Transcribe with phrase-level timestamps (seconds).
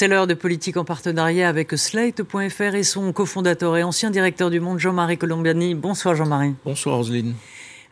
[0.00, 4.58] C'est l'heure de politique en partenariat avec Slate.fr et son cofondateur et ancien directeur du
[4.58, 5.74] Monde, Jean-Marie Colombiani.
[5.74, 6.54] Bonsoir Jean-Marie.
[6.64, 7.34] Bonsoir Roselyne.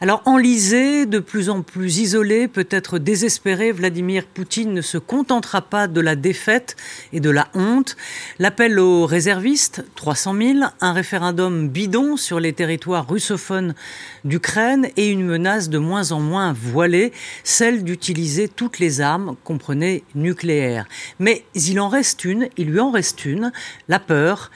[0.01, 5.89] Alors enlisé, de plus en plus isolé, peut-être désespéré, Vladimir Poutine ne se contentera pas
[5.89, 6.77] de la défaite
[7.12, 7.97] et de la honte.
[8.38, 13.74] L'appel aux réservistes, 300 000, un référendum bidon sur les territoires russophones
[14.23, 17.12] d'Ukraine et une menace de moins en moins voilée,
[17.43, 20.87] celle d'utiliser toutes les armes, comprenez nucléaires.
[21.19, 23.51] Mais il en reste une, il lui en reste une,
[23.88, 24.52] la peur.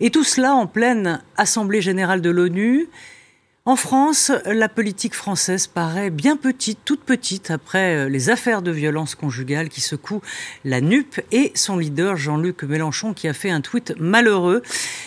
[0.00, 2.90] Et tout cela en pleine Assemblée générale de l'ONU.
[3.64, 8.72] En France, la politique française paraît bien petite, toute petite, après euh, les affaires de
[8.72, 10.20] violence conjugale qui secouent
[10.64, 14.62] la NUP et son leader Jean-Luc Mélenchon qui a fait un tweet malheureux.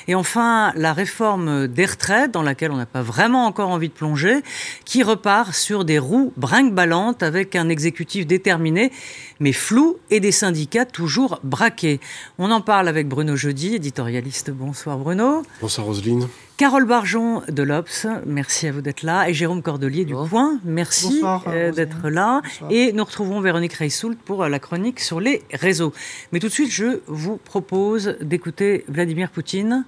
[0.08, 3.94] Et enfin, la réforme des retraites, dans laquelle on n'a pas vraiment encore envie de
[3.94, 4.42] plonger,
[4.86, 8.94] qui repart sur des roues brinque-ballantes avec un exécutif déterminé,
[9.42, 12.00] mais flou, et des syndicats toujours braqués.
[12.38, 14.52] On en parle avec Bruno Jeudi, éditorialiste.
[14.52, 15.44] Bonsoir Bruno.
[15.59, 16.30] Bonsoir Roselyne.
[16.58, 19.30] Carole Barjon de l'Obs, merci à vous d'être là.
[19.30, 22.42] Et Jérôme Cordelier du Point, merci euh, d'être là.
[22.70, 25.92] Et nous retrouvons Véronique Reissoult pour la chronique sur les réseaux.
[26.31, 29.84] Mais tout de suite, je vous propose d'écouter Vladimir Poutine.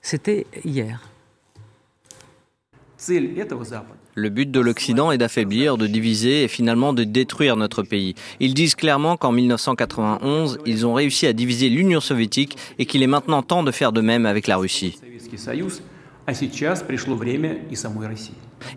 [0.00, 1.00] C'était hier.
[4.14, 8.14] Le but de l'Occident est d'affaiblir, de diviser et finalement de détruire notre pays.
[8.38, 13.08] Ils disent clairement qu'en 1991, ils ont réussi à diviser l'Union soviétique et qu'il est
[13.08, 15.00] maintenant temps de faire de même avec la Russie.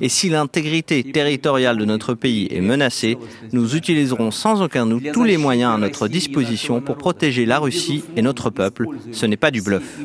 [0.02, 3.18] Et si l'intégrité territoriale de notre pays est menacée,
[3.54, 8.04] nous utiliserons sans aucun doute tous les moyens à notre disposition pour protéger la Russie
[8.16, 8.86] et notre peuple.
[9.12, 9.98] Ce n'est pas du bluff.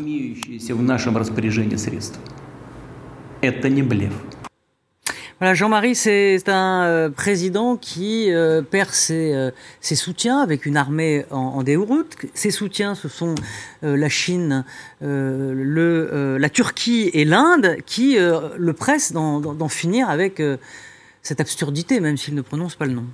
[5.41, 9.50] Voilà, Jean-Marie, c'est un euh, président qui euh, perd euh,
[9.81, 12.17] ses, soutiens avec une armée en, déroute.
[12.34, 13.34] Ses soutiens, ce sont
[13.83, 14.65] la Chine,
[15.00, 20.41] le, la Turquie et l'Inde qui le pressent d'en finir avec
[21.22, 23.05] cette absurdité, même s'il ne prononce pas le nom.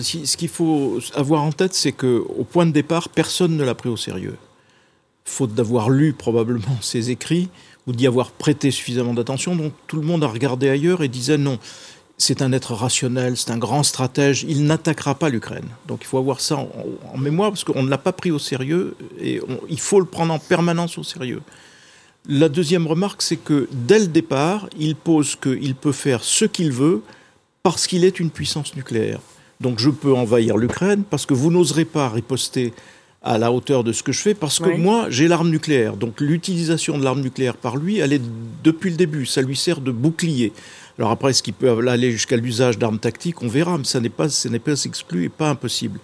[0.00, 3.88] Ce qu'il faut avoir en tête, c'est qu'au point de départ, personne ne l'a pris
[3.88, 4.36] au sérieux.
[5.24, 7.48] Faute d'avoir lu probablement ses écrits,
[7.86, 9.56] ou d'y avoir prêté suffisamment d'attention.
[9.56, 11.58] Donc tout le monde a regardé ailleurs et disait non,
[12.18, 15.66] c'est un être rationnel, c'est un grand stratège, il n'attaquera pas l'Ukraine.
[15.88, 18.96] Donc il faut avoir ça en, mémoire parce qu'on ne l'a pas pris au sérieux
[19.20, 21.42] et il faut le prendre en permanence au sérieux.
[22.28, 26.70] La deuxième remarque, c'est que dès le départ, il pose qu'il peut faire ce qu'il
[26.70, 27.02] veut
[27.64, 29.18] parce qu'il est une puissance nucléaire.
[29.60, 32.72] Donc je peux envahir l'Ukraine parce que vous n'oserez pas riposter
[33.22, 35.96] à la hauteur de ce que je fais parce que moi, j'ai l'arme nucléaire.
[35.96, 38.22] Donc l'utilisation de l'arme nucléaire par lui, elle est
[38.64, 39.26] depuis le début.
[39.26, 40.52] Ça lui sert de bouclier.
[40.98, 44.08] Alors après, est-ce qu'il peut aller jusqu'à l'usage d'armes tactiques On verra, mais ça n'est
[44.08, 46.00] pas, ce n'est pas exclu et pas impossible.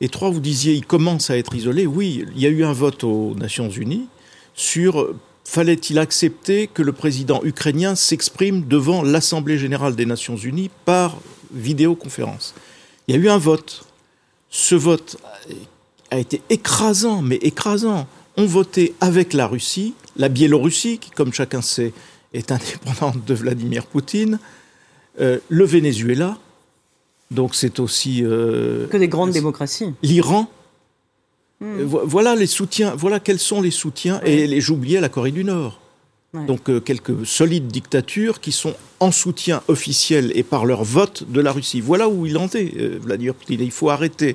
[0.00, 1.86] Et trois, vous disiez, il commence à être isolé.
[1.86, 4.08] Oui, il y a eu un vote aux Nations Unies
[4.54, 11.18] sur fallait-il accepter que le président ukrainien s'exprime devant l'Assemblée générale des Nations Unies par
[11.52, 12.54] vidéoconférence?
[13.06, 13.84] Il y a eu un vote.
[14.48, 15.16] Ce vote
[16.12, 18.06] a été écrasant, mais écrasant.
[18.36, 21.92] On votait avec la Russie, la Biélorussie, qui, comme chacun sait,
[22.34, 24.38] est indépendante de Vladimir Poutine,
[25.20, 26.38] euh, le Venezuela,
[27.30, 28.22] donc c'est aussi...
[28.22, 29.94] Euh, que des grandes démocraties.
[30.02, 30.50] L'Iran.
[31.60, 31.80] Hmm.
[31.80, 35.80] Euh, voilà les soutiens, voilà quels sont les soutiens, et j'oubliais la Corée du Nord.
[36.46, 41.52] Donc quelques solides dictatures qui sont en soutien officiel et par leur vote de la
[41.52, 41.82] Russie.
[41.82, 43.60] Voilà où il en est, Vladimir Poutine.
[43.60, 44.34] Il faut arrêter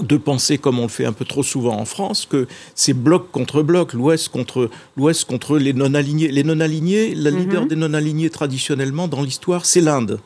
[0.00, 3.30] de penser, comme on le fait un peu trop souvent en France, que c'est bloc
[3.30, 6.28] contre bloc, l'Ouest contre l'Ouest contre les non-alignés.
[6.28, 7.68] Les non-alignés, leader mhm.
[7.68, 10.20] des non-alignés traditionnellement dans l'histoire, c'est l'Inde.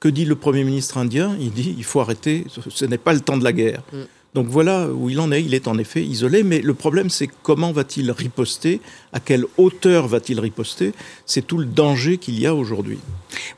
[0.00, 1.36] Que dit le Premier ministre indien?
[1.40, 3.82] Il dit il faut arrêter, ce n'est pas le temps de la guerre.
[3.92, 3.96] Mm.
[4.38, 5.42] Donc voilà où il en est.
[5.42, 8.80] Il est en effet isolé, mais le problème c'est comment va-t-il riposter
[9.12, 10.92] À quelle hauteur va-t-il riposter
[11.26, 13.00] C'est tout le danger qu'il y a aujourd'hui.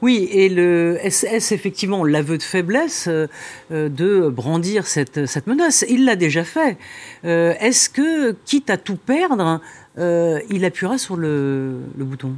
[0.00, 3.26] Oui, et le SS effectivement l'aveu de faiblesse euh,
[3.72, 6.78] euh, de brandir cette, menace Il l'a déjà fait.
[7.26, 9.60] Euh, est-ce que, quitte à tout perdre,
[9.98, 12.32] il appuiera sur le bouton?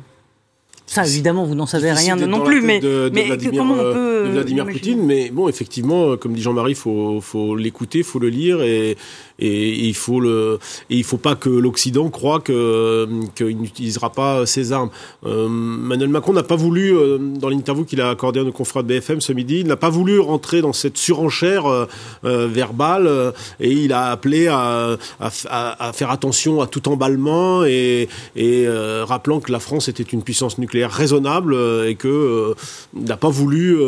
[0.92, 2.78] Ça, évidemment, vous n'en savez rien non plus, mais,
[3.12, 4.28] mais Vladimir, comment on euh, peut.
[4.28, 8.18] De Vladimir Poutine, mais bon, effectivement, comme dit Jean-Marie, il faut, faut l'écouter, il faut
[8.18, 8.98] le lire, et,
[9.42, 10.58] et il faut le
[10.88, 14.90] et il faut pas que l'Occident croit que qu'il n'utilisera pas ses armes.
[15.26, 18.84] Euh, Emmanuel Macron n'a pas voulu euh, dans l'interview qu'il a accordé à nos confrères
[18.84, 21.86] de BFM ce midi, il n'a pas voulu rentrer dans cette surenchère euh,
[22.22, 28.66] verbale et il a appelé à, à, à, faire attention à tout emballement et, et
[29.02, 31.56] rappelant que la France était une puissance nucléaire raisonnable
[31.86, 32.54] et que
[32.94, 33.78] n'a pas voulu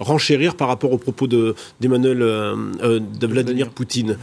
[0.00, 4.18] renchérir par rapport aux propos de d'Emmanuel de Vladimir Poutine.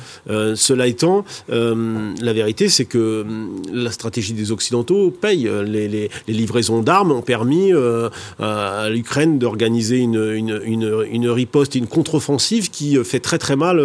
[0.75, 3.25] Cela étant, la vérité c'est que
[3.72, 5.50] la stratégie des Occidentaux paye.
[5.66, 7.72] Les, les, les livraisons d'armes ont permis
[8.39, 13.80] à l'Ukraine d'organiser une, une, une, une, riposte, une contre-offensive qui fait très très mal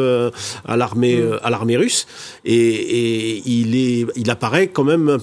[0.64, 1.38] à l'armée mm.
[1.42, 2.06] à l'armée russe.
[2.44, 5.18] Et, et il est il apparaît quand même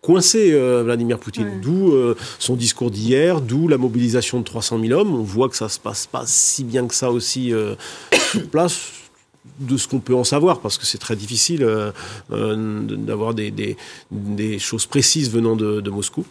[0.00, 1.60] coincé, euh, Vladimir Poutine.
[1.60, 5.14] D'où euh, son discours d'hier, d'où la mobilisation de 300 000 hommes.
[5.14, 7.74] On voit que ça se passe pas si bien que ça aussi euh,
[8.30, 8.92] sur place
[9.58, 11.66] de ce qu'on peut en savoir, parce que c'est très difficile
[12.30, 13.76] d'avoir des,
[14.10, 16.24] des, choses précises venant de, Moscou.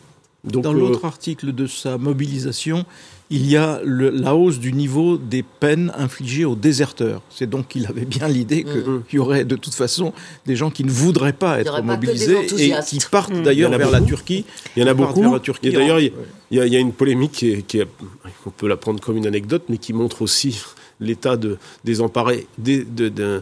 [0.43, 2.85] Donc, Dans l'autre article de sa mobilisation,
[3.29, 7.21] il y a la hausse du niveau des peines infligées aux déserteurs.
[7.29, 9.03] C'est donc qu'il avait bien l'idée qu'il mm.
[9.11, 10.13] y aurait de toute façon
[10.45, 13.43] des gens qui ne voudraient pas être mobilisés et qui partent mm.
[13.43, 14.45] d'ailleurs vers la Turquie.
[14.75, 15.23] Il y en a beaucoup.
[15.63, 16.13] et d'ailleurs, il,
[16.51, 17.87] y a une polémique qui, est,
[18.45, 20.61] on peut la prendre comme une anecdote, mais qui montre aussi
[20.99, 23.41] l'état de désemparé, de, de,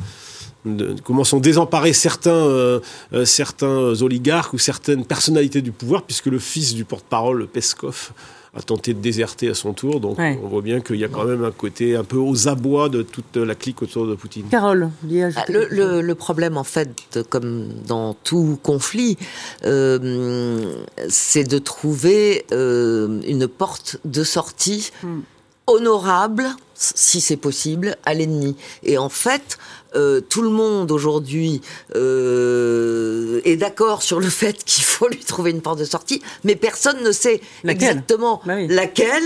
[1.04, 2.80] comment sont désemparés certains, euh,
[3.14, 8.12] euh, certains oligarques ou certaines personnalités du pouvoir, puisque le fils du porte-parole, Peskov,
[8.56, 10.00] a tenté de déserter à son tour.
[10.00, 12.90] Donc on voit bien qu'il y a quand même un côté un peu aux abois
[12.90, 14.48] de toute la clique autour de Poutine.
[14.50, 14.90] Carole,
[15.36, 19.18] ah, le, le, problème en fait, comme dans tout conflit,
[19.66, 24.92] euh, c'est de trouver euh, une porte de sortie.
[25.04, 25.22] Hmm.
[25.68, 28.56] honorable, si c'est possible, à l'ennemi.
[28.84, 29.58] Et en fait,
[29.96, 31.62] euh, tout le monde aujourd'hui
[31.96, 36.56] euh, est d'accord sur le fait qu'il faut lui trouver une porte de sortie, mais
[36.56, 39.24] personne ne sait exactement bah laquelle.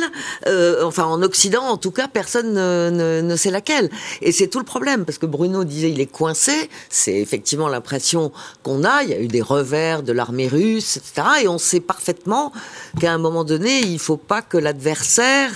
[0.48, 3.90] Euh, enfin, en Occident, en tout cas, personne ne, ne, sait laquelle.
[4.22, 6.70] Et c'est tout le problème, parce que Bruno disait il est coincé.
[6.90, 8.32] C'est effectivement l'impression
[8.64, 9.04] qu'on a.
[9.04, 11.28] Il y a eu des revers de l'armée russe, etc.
[11.44, 12.52] Et on sait parfaitement
[13.00, 15.52] qu'à un moment donné, il ne faut pas que l'adversaire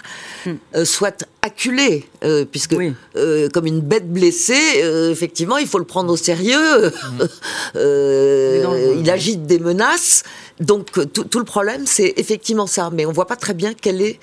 [0.45, 0.85] hmm.
[0.85, 2.07] soit acculé,
[2.51, 2.75] puisque
[3.53, 6.87] comme une bête blessée euh, effectivement, il faut le prendre au sérieux.
[6.87, 7.23] Mmh.
[7.75, 10.23] Euh, il agite des menaces.
[10.59, 12.89] Donc, tout, le problème, c'est effectivement ça.
[12.93, 14.19] Mais on voit pas très bien quelle est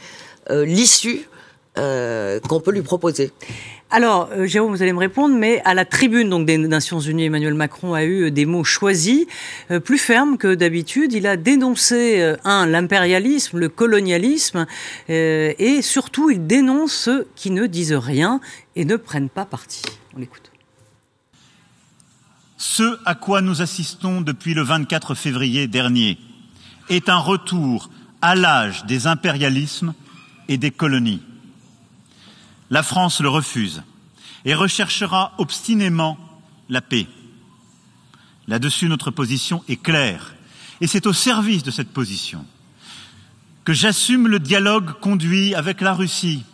[0.51, 1.29] euh, l'issue
[1.77, 3.33] qu'on peut lui proposer.
[3.91, 7.55] Alors, Jérôme, vous allez me répondre, mais à la tribune donc des Nations Unies, Emmanuel
[7.55, 9.27] Macron a eu des mots choisis,
[9.85, 11.13] plus fermes que d'habitude.
[11.15, 14.67] Il a dénoncé un l'impérialisme, le colonialisme,
[15.09, 18.41] et surtout il dénonce ceux qui ne disent rien
[18.77, 19.83] et ne prennent pas parti.
[20.15, 20.50] On l'écoute.
[22.61, 26.19] Ce à quoi nous assistons depuis le 24 février dernier
[26.91, 27.89] est un retour
[28.21, 29.95] à l'âge des impérialismes
[30.47, 31.23] et des colonies.
[32.69, 33.83] La France le refuse
[34.45, 36.19] et recherchera obstinément
[36.69, 37.07] la paix.
[38.47, 40.35] Là-dessus, notre position est claire
[40.83, 42.45] et c'est au service de cette position
[43.65, 46.45] que j'assume le dialogue conduit avec la Russie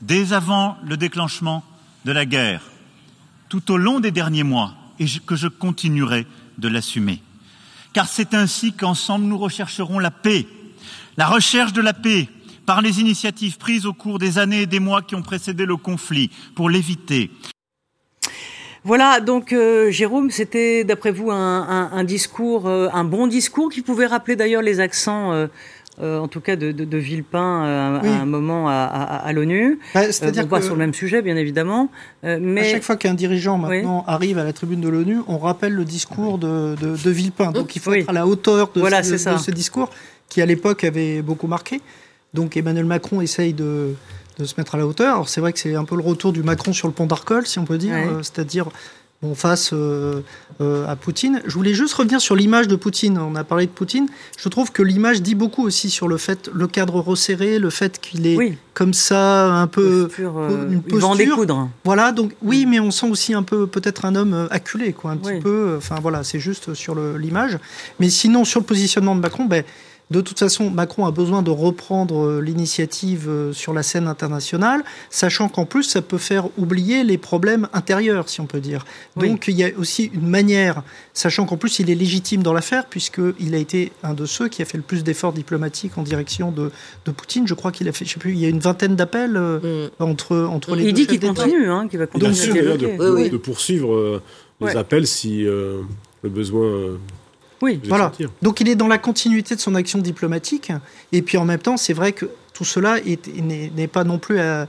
[0.00, 1.64] dès avant le déclenchement
[2.04, 2.62] de la guerre,
[3.48, 6.26] tout au long des derniers mois et que je continuerai
[6.58, 7.20] de l'assumer.
[7.92, 10.46] Car c'est ainsi qu'ensemble nous rechercherons la paix.
[11.16, 12.28] La recherche de la paix
[12.66, 15.76] par les initiatives prises au cours des années et des mois qui ont précédé le
[15.76, 17.30] conflit pour l'éviter.
[18.86, 24.04] Voilà, donc euh, Jérôme, c'était d'après vous un, discours, euh, un bon discours qui pouvait
[24.04, 25.46] rappeler d'ailleurs les accents euh,
[26.00, 29.78] euh, en tout cas de, de, de Villepin euh, à, un moment à, à, l'ONU.
[29.94, 31.88] Bah, C'est-à-dire euh, sur le même sujet, bien évidemment.
[32.22, 35.72] mais à chaque fois qu'un dirigeant maintenant arrive à la tribune de l'ONU, on rappelle
[35.72, 37.52] le discours de, de Villepin.
[37.52, 39.90] Donc il faut être à la hauteur de, ce, ce, discours
[40.28, 41.80] qui à l'époque avait beaucoup marqué.
[42.32, 43.94] Donc Emmanuel Macron essaye de,
[44.38, 45.14] de se mettre à la hauteur.
[45.14, 47.46] Alors c'est vrai que c'est un peu le retour du Macron sur le pont d'Arcole,
[47.46, 48.66] si on peut dire, c'est-à-dire
[49.32, 50.20] face euh,
[50.60, 51.40] euh, à Poutine.
[51.46, 53.16] Je voulais juste revenir sur l'image de Poutine.
[53.16, 54.08] On a parlé de Poutine.
[54.36, 57.98] Je trouve que l'image dit beaucoup aussi sur le fait, le cadre resserré, le fait
[58.00, 61.68] qu'il est comme ça, un peu euh, une posture.
[61.84, 62.70] Voilà, donc oui, mm.
[62.70, 65.76] mais on sent aussi un peu peut-être un homme acculé, quoi, un petit peu.
[65.78, 67.58] Enfin voilà, c'est juste sur l'image.
[68.00, 69.64] Mais sinon, sur le positionnement de Macron, ben,
[70.10, 74.84] de toute façon, Macron a besoin de reprendre euh, l'initiative euh, sur la scène internationale,
[75.08, 78.84] sachant qu'en plus, ça peut faire oublier les problèmes intérieurs, si on peut dire.
[79.16, 80.82] Donc, il y a aussi une manière,
[81.14, 84.60] sachant qu'en plus, il est légitime dans l'affaire, puisqu'il a été un de ceux qui
[84.60, 86.70] a fait le plus d'efforts diplomatiques en direction de,
[87.16, 87.46] Poutine.
[87.46, 89.88] Je crois qu'il a fait, je sais plus, il y a une vingtaine d'appels euh,
[89.98, 90.02] mm.
[90.02, 92.62] entre, entre les il dit qu'il continue, hein, qu'il va continuer.
[92.62, 94.20] de, de, poursuivre
[94.60, 95.84] les appels si le
[96.24, 96.98] besoin
[97.64, 98.12] oui, voilà.
[98.42, 100.70] Donc il est dans la continuité de son action diplomatique.
[101.12, 104.66] Et puis en même temps, c'est vrai que tout cela n'est pas non plus à,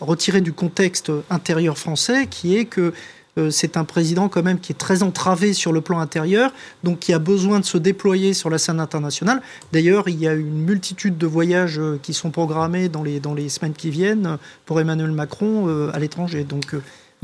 [0.00, 2.92] retirer du contexte intérieur français, qui est que
[3.36, 6.52] euh, c'est un président quand même qui est très entravé sur le plan intérieur,
[6.84, 9.40] donc qui a besoin de se déployer sur la scène internationale.
[9.72, 13.34] D'ailleurs, il y a une multitude de voyages euh, qui sont programmés dans les, dans
[13.34, 16.44] les semaines qui viennent pour Emmanuel Macron à l'étranger.
[16.44, 16.74] Donc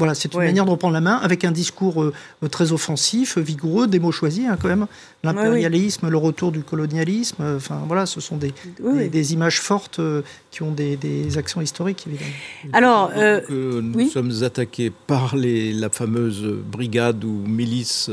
[0.00, 2.12] voilà, c'est une manière de reprendre la main avec un discours euh,
[2.50, 4.87] très offensif, vigoureux, des mots choisis hein, quand même.
[5.23, 10.23] L'impérialisme, le retour du colonialisme, euh, enfin voilà, ce sont des, des, images fortes euh,
[10.50, 12.30] qui ont des, des, actions historiques évidemment.
[12.73, 13.12] Alors,
[13.50, 18.11] nous sommes attaqués par les, la fameuse brigade ou milice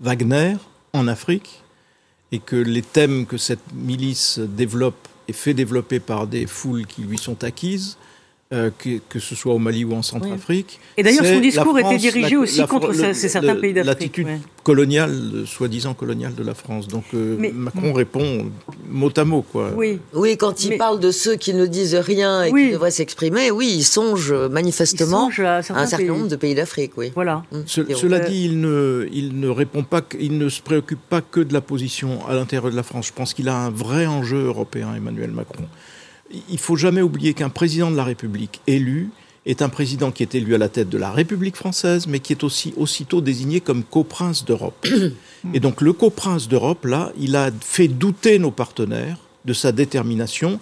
[0.00, 0.56] Wagner
[0.92, 1.62] en Afrique
[2.30, 7.00] et que les thèmes que cette milice développe et fait développer par des foules qui
[7.00, 7.96] lui sont acquises
[8.52, 8.70] euh,
[9.08, 10.78] que, ce soit au Mali ou en Centrafrique.
[10.98, 13.86] Et d'ailleurs, son discours était dirigé aussi contre ces, certains pays d'Afrique.
[13.86, 14.28] L'attitude
[14.62, 16.86] coloniale, soi-disant coloniale de la France.
[16.86, 18.50] Donc euh, Macron répond
[18.90, 19.40] mot à mot.
[19.40, 19.70] Quoi.
[19.74, 23.50] Oui, oui quand il parle de ceux qui ne disent rien et qui devraient s'exprimer,
[23.50, 26.92] oui, il songe manifestement à, un certain nombre de pays d'Afrique.
[26.98, 27.10] Oui.
[27.14, 27.44] Voilà.
[27.52, 27.64] Hum.
[27.66, 31.54] cela dit, il ne, il ne répond pas, il ne se préoccupe pas que de
[31.54, 33.06] la position à l'intérieur de la France.
[33.06, 35.64] Je pense qu'il a un vrai enjeu européen, Emmanuel Macron
[36.48, 39.10] il faut jamais oublier qu'un président de la République élu
[39.44, 42.32] est un président qui est élu à la tête de la République française, mais qui
[42.32, 44.86] est aussi aussitôt désigné comme coprince d'Europe.
[45.54, 50.60] Et donc le coprince d'Europe, là, il a fait douter nos partenaires de sa détermination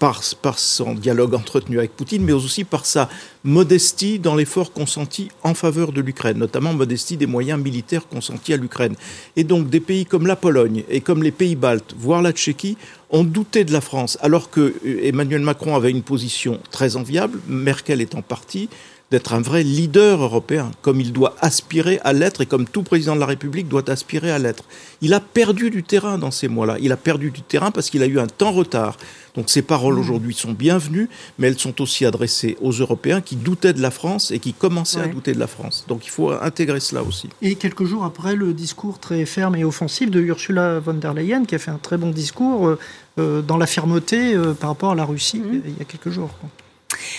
[0.00, 3.10] par, son dialogue entretenu avec Poutine, mais aussi par sa
[3.44, 8.56] modestie dans l'effort consenti en faveur de l'Ukraine, notamment modestie des moyens militaires consentis à
[8.56, 8.96] l'Ukraine.
[9.36, 12.78] Et donc des pays comme la Pologne et comme les pays baltes, voire la Tchéquie,
[13.10, 17.38] ont douté de la France, alors que euh, Emmanuel Macron avait une position très enviable,
[17.46, 18.70] Merkel étant partie,
[19.10, 23.16] d'être un vrai leader européen, comme il doit aspirer à l'être et comme tout président
[23.16, 24.64] de la République doit aspirer à l'être.
[25.02, 26.76] Il a perdu du terrain dans ces mois-là.
[26.80, 28.96] Il a perdu du terrain parce qu'il a eu un temps retard.
[29.34, 30.00] Donc ces paroles mmh.
[30.00, 34.30] aujourd'hui sont bienvenues, mais elles sont aussi adressées aux Européens qui doutaient de la France
[34.30, 35.84] et qui commençaient à douter de la France.
[35.88, 37.28] Donc il faut intégrer cela aussi.
[37.42, 41.44] Et quelques jours après le discours très ferme et offensif de Ursula von der Leyen,
[41.44, 42.78] qui a fait un très bon discours euh,
[43.18, 45.62] euh, dans la fermeté euh, par rapport à la Russie mmh.
[45.66, 46.30] il y a quelques jours.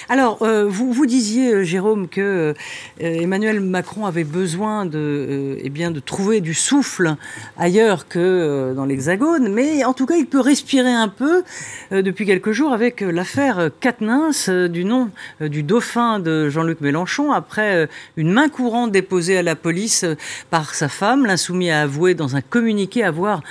[0.10, 2.54] Alors, euh, vous, disiez, euh, Jérôme, que euh,
[3.00, 7.16] Emmanuel Macron avait besoin de, eh de trouver du souffle
[7.58, 11.44] ailleurs que dans l'Hexagone, mais en tout cas, il peut respirer un peu
[11.92, 15.10] depuis quelques jours avec l'affaire Quatennens du nom
[15.40, 20.06] du dauphin de Jean-Luc Mélenchon, après une main courante déposée à la police
[20.50, 21.26] par sa femme.
[21.26, 23.42] L'insoumis a avoué dans un communiqué avoir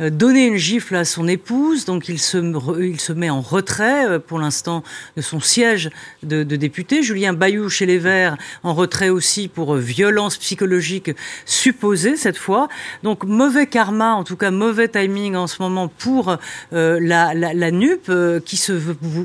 [0.00, 2.38] donné une gifle à son épouse, donc il se,
[2.80, 4.82] il se met en retrait pour l'instant
[5.16, 5.90] de son siège
[6.22, 7.02] de, députés.
[7.02, 11.10] Julien Bayou chez les Verts en retrait aussi pour violence psychologique
[11.46, 12.68] supposée cette fois.
[13.02, 16.36] Donc mauvais karma, en tout cas mauvais timing en ce moment pour
[16.72, 18.72] euh, la, NUP euh, qui, se,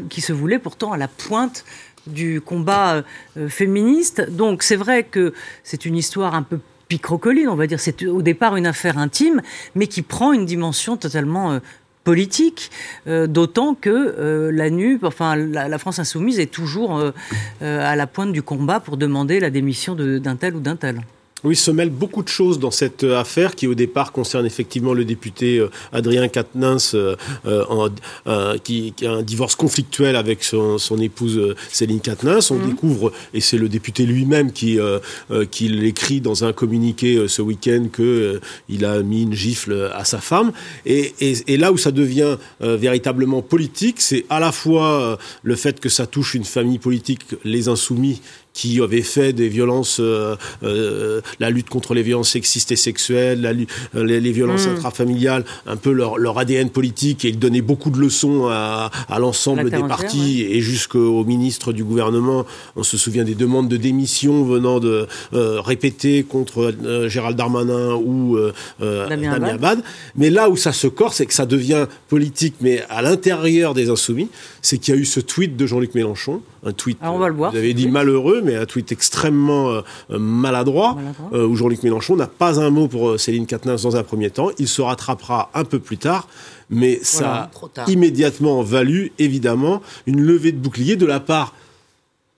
[0.09, 1.65] qui se voulait pourtant à la pointe
[2.07, 3.03] du combat
[3.37, 4.21] euh, féministe.
[4.29, 7.79] Donc c'est vrai que c'est une histoire un peu picrocoline, on va dire.
[7.79, 9.41] C'est au départ une affaire intime,
[9.75, 11.59] mais qui prend une dimension totalement
[12.03, 12.71] politique,
[13.07, 14.69] euh, d'autant que euh, la
[15.07, 17.11] enfin la, France insoumise est toujours euh,
[17.61, 21.01] à la pointe du combat pour demander la démission d'un tel ou d'un tel.
[21.43, 24.93] Oui, se mêlent beaucoup de choses dans cette euh, affaire qui au départ concerne effectivement
[24.93, 31.99] le député euh, Adrien Quatennens euh, qui, a un divorce conflictuel avec son, épouse Céline
[31.99, 32.49] Quatennens.
[32.51, 32.69] On mhm.
[32.69, 34.77] découvre, et c'est le député lui-même qui,
[35.51, 40.19] qui l'écrit dans un communiqué ce week-end qu'il il a mis une gifle à sa
[40.19, 40.51] femme.
[40.85, 45.89] Et, et là où ça devient véritablement politique, c'est à la fois le fait que
[45.89, 48.21] ça touche une famille politique, les insoumis,
[48.53, 53.41] qui avait fait des violences, euh, euh, la lutte contre les violences sexistes et sexuelles,
[53.41, 53.49] la,
[53.99, 54.75] euh, les, violences mm.
[54.75, 59.19] intrafamiliales, un peu leur, leur, ADN politique, et il donnait beaucoup de leçons à, à
[59.19, 62.45] l'ensemble des partis et jusqu'au ministre du gouvernement.
[62.75, 66.73] On se souvient des demandes de démission venant de répéter contre
[67.07, 68.37] Gérald Darmanin ou
[68.79, 69.83] Damien Abad.
[70.15, 73.89] Mais là où ça se corse, c'est que ça devient politique, mais à l'intérieur des
[73.89, 74.29] insoumis,
[74.61, 77.35] c'est qu'il y a eu ce tweet de Jean-Luc Mélenchon, un tweet, on va le
[77.35, 80.97] voir, vous avez dit malheureux, mais un tweet extrêmement euh, maladroit,
[81.33, 84.29] euh, où Jean-Luc Mélenchon n'a pas un mot pour euh, Céline Katnins dans un premier
[84.29, 84.49] temps.
[84.59, 86.27] Il se rattrapera un peu plus tard,
[86.69, 91.53] mais ça a immédiatement valu, évidemment, une levée de bouclier de la part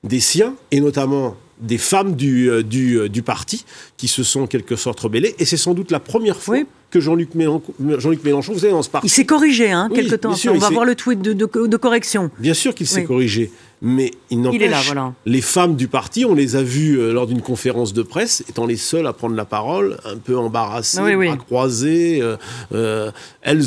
[0.03, 3.65] des siens, et notamment des femmes du, du, du, parti
[3.97, 5.35] qui se sont en quelque sorte rebellées.
[5.39, 6.57] Et c'est sans doute la première fois
[6.91, 9.07] que Jean-Luc Mélenchon, Jean Mélenchon, vous savez, dans ce parti.
[9.07, 10.33] Il s'est corrigé, hein, quelque temps.
[10.50, 12.29] on va voir le tweet de, de, correction.
[12.39, 14.93] Bien sûr qu'il s'est corrigé mais il n'empêche,
[15.25, 18.65] les femmes du parti, on les a vues euh, lors d'une conférence de presse, étant
[18.65, 22.19] les seules à prendre la parole, un peu embarrassées, à croiser.
[22.21, 22.38] Euh,
[22.74, 23.63] euh, elles,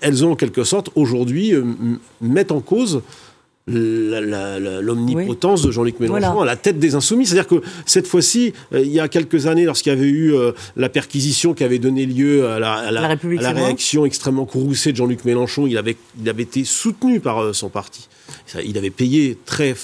[0.00, 1.54] elles ont en quelque sorte aujourd'hui
[2.20, 3.02] mettent en cause
[3.70, 7.26] l'omnipotence de Jean-Luc Mélenchon à la tête des insoumis.
[7.26, 10.52] C'est-à-dire que cette fois-ci, euh, il y a quelques années, lorsqu'il y avait eu euh,
[10.76, 15.24] la perquisition qui avait donné lieu à la, à la, réaction extrêmement courroucée de Jean-Luc
[15.24, 18.08] Mélenchon, il avait, il avait été soutenu par euh, son parti.
[18.64, 19.74] Il avait payé très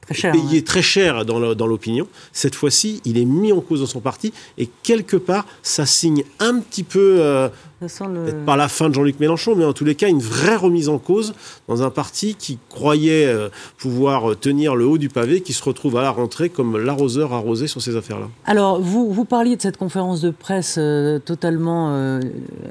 [0.00, 2.06] Très cher, payé très cher dans l'opinion.
[2.32, 6.24] Cette fois-ci, il est mis en cause dans son parti et quelque part, ça signe
[6.40, 7.48] un petit peu
[7.88, 10.88] Peut-être pas la fin de Jean-Luc Mélenchon, mais en tous les cas, une vraie remise
[10.88, 11.34] en cause
[11.68, 13.48] dans un parti qui croyait euh,
[13.78, 17.32] pouvoir euh, tenir le haut du pavé, qui se retrouve à la rentrée comme l'arroseur
[17.32, 18.28] arrosé sur ces affaires-là.
[18.46, 21.64] Alors, vous, vous parliez de cette conférence de presse euh, totalement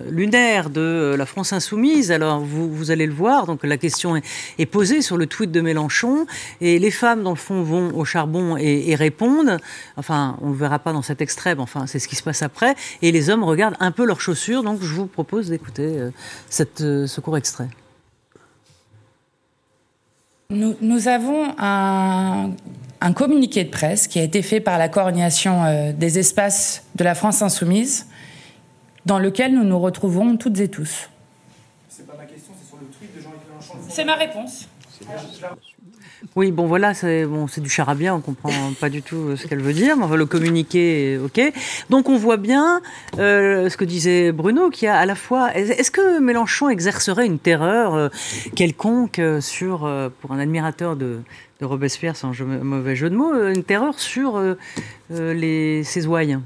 [0.09, 2.11] lunaire de la France Insoumise.
[2.11, 5.61] Alors, vous, vous, allez le voir, donc la question est, posée sur le tweet de
[5.61, 6.25] Mélenchon,
[6.61, 9.57] et les femmes, dans le fond, vont au charbon et, et répondent.
[9.97, 12.41] Enfin, on ne verra pas dans cet extrait, mais enfin, c'est ce qui se passe
[12.41, 12.75] après.
[13.01, 16.11] Et les hommes regardent un peu leurs chaussures, donc je vous propose d'écouter euh,
[16.81, 17.67] euh, ce court extrait.
[20.49, 22.51] Nous, avons un,
[23.15, 27.15] communiqué de presse qui a été fait par la coordination euh, des espaces de la
[27.15, 28.07] France insoumise,
[29.05, 31.09] dans lequel nous nous retrouvons toutes et tous.
[31.89, 33.73] C'est pas ma question, c'est sur le tweet de Jean-Luc Mélenchon.
[33.89, 34.67] C'est ma réponse.
[36.35, 38.49] Oui, bon voilà, c'est bon, du charabia, on comprend
[38.79, 41.41] pas du tout euh, ce qu'elle veut dire, mais on va le communiquer, ok.
[41.89, 42.81] Donc on voit bien
[43.19, 45.55] euh, ce que disait Bruno, qui a à la fois.
[45.55, 48.09] Est-ce que Mélenchon exercerait une terreur euh,
[48.55, 49.89] quelconque sur,
[50.21, 51.19] pour un admirateur de,
[51.61, 54.41] Robespierre, sans mauvais jeu de mots, une terreur sur
[55.09, 56.37] les ses ouailles?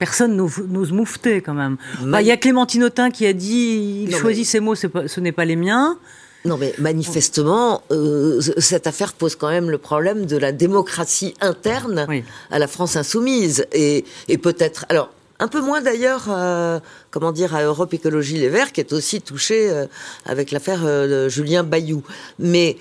[0.00, 1.76] Personne n'ose moufter quand même.
[2.02, 5.30] Bah, il y a Clémentine Autain qui a dit il choisit ses mots, ce n'est
[5.30, 5.96] pas les miens.
[6.44, 12.06] Non, mais manifestement, euh, cette affaire pose quand même le problème de la démocratie interne
[12.50, 13.66] à la France insoumise.
[13.72, 14.86] Et, et peut-être.
[14.88, 16.80] Alors, un peu moins d'ailleurs, euh,
[17.10, 19.86] comment dire, à Europe Écologie Les Verts, qui est aussi touché euh,
[20.24, 22.02] avec l'affaire de Julien Bayou.
[22.38, 22.78] Mais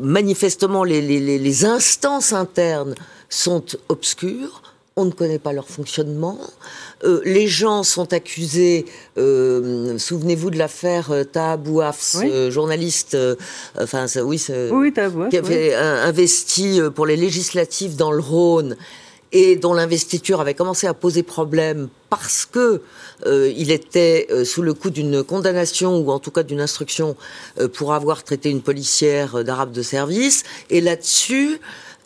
[0.00, 2.94] manifestement, les, les, les instances internes
[3.28, 4.62] sont obscures
[4.98, 6.38] on ne connaît pas leur fonctionnement.
[7.04, 8.86] Euh, les gens sont accusés.
[9.18, 12.16] Euh, souvenez-vous de l'affaire euh, Tahabouaf,
[12.48, 13.14] journaliste,
[13.78, 14.92] enfin oui, oui
[15.30, 18.76] qui avait investi pour les législatives dans le Rhône
[19.32, 22.80] et dont l'investiture avait commencé à poser problème parce que
[23.26, 27.16] il était sous le coup d'une condamnation ou en tout cas d'une instruction
[27.74, 30.44] pour avoir traité une policière d'arabe de service.
[30.70, 31.60] Et là-dessus,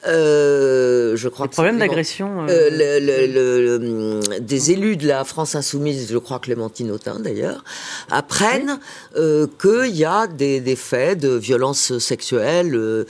[0.06, 1.46] euh, je crois.
[1.46, 2.46] Le problème d'agression.
[2.48, 2.70] Euh...
[2.70, 7.64] euh le, des élus de la France insoumise, je crois Clémentine Autain d'ailleurs,
[8.10, 8.78] apprennent
[9.16, 13.04] euh, qu'il y a des, des, faits de violence sexuelle euh,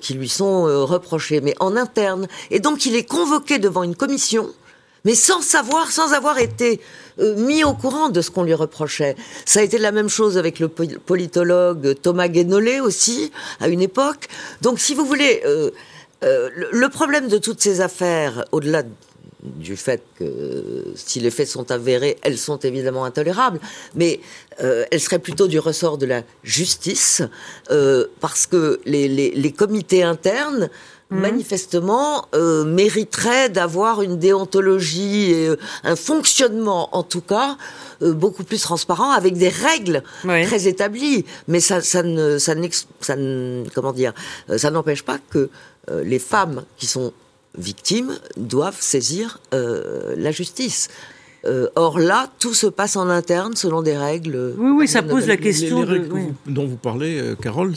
[0.00, 2.26] qui lui sont reprochés, mais en interne.
[2.50, 4.50] Et donc il est convoqué devant une commission,
[5.04, 6.80] mais sans savoir, sans avoir été
[7.18, 9.16] mis au courant de ce qu'on lui reprochait.
[9.46, 14.28] Ça a été la même chose avec le politologue Thomas Guénolé aussi, à une époque.
[14.60, 15.70] Donc si vous voulez euh,
[16.22, 18.82] le, problème de toutes ces affaires, au-delà
[19.46, 23.60] du fait que si les faits sont avérés, elles sont évidemment intolérables,
[23.94, 24.20] mais
[24.62, 27.22] euh, elles seraient plutôt du ressort de la justice,
[27.70, 30.68] euh, parce que les, comités internes,
[31.10, 31.18] mmh.
[31.18, 32.26] manifestement,
[32.66, 35.50] mériteraient d'avoir une déontologie et
[35.84, 37.56] un fonctionnement, en tout cas,
[38.00, 41.24] beaucoup plus transparent, avec des règles très établies.
[41.48, 42.54] Mais ça, ça ne, ça,
[43.00, 43.16] ça
[43.74, 44.12] comment dire,
[44.56, 45.50] ça n'empêche pas que
[45.90, 47.12] euh, les femmes qui sont
[47.56, 50.88] victimes doivent saisir euh, la justice.
[51.44, 54.54] Euh, or là, tout se passe en interne selon des règles.
[54.58, 55.84] Oui, oui, ça pose la question.
[55.84, 57.74] Les, règles dont vous parlez, Carole,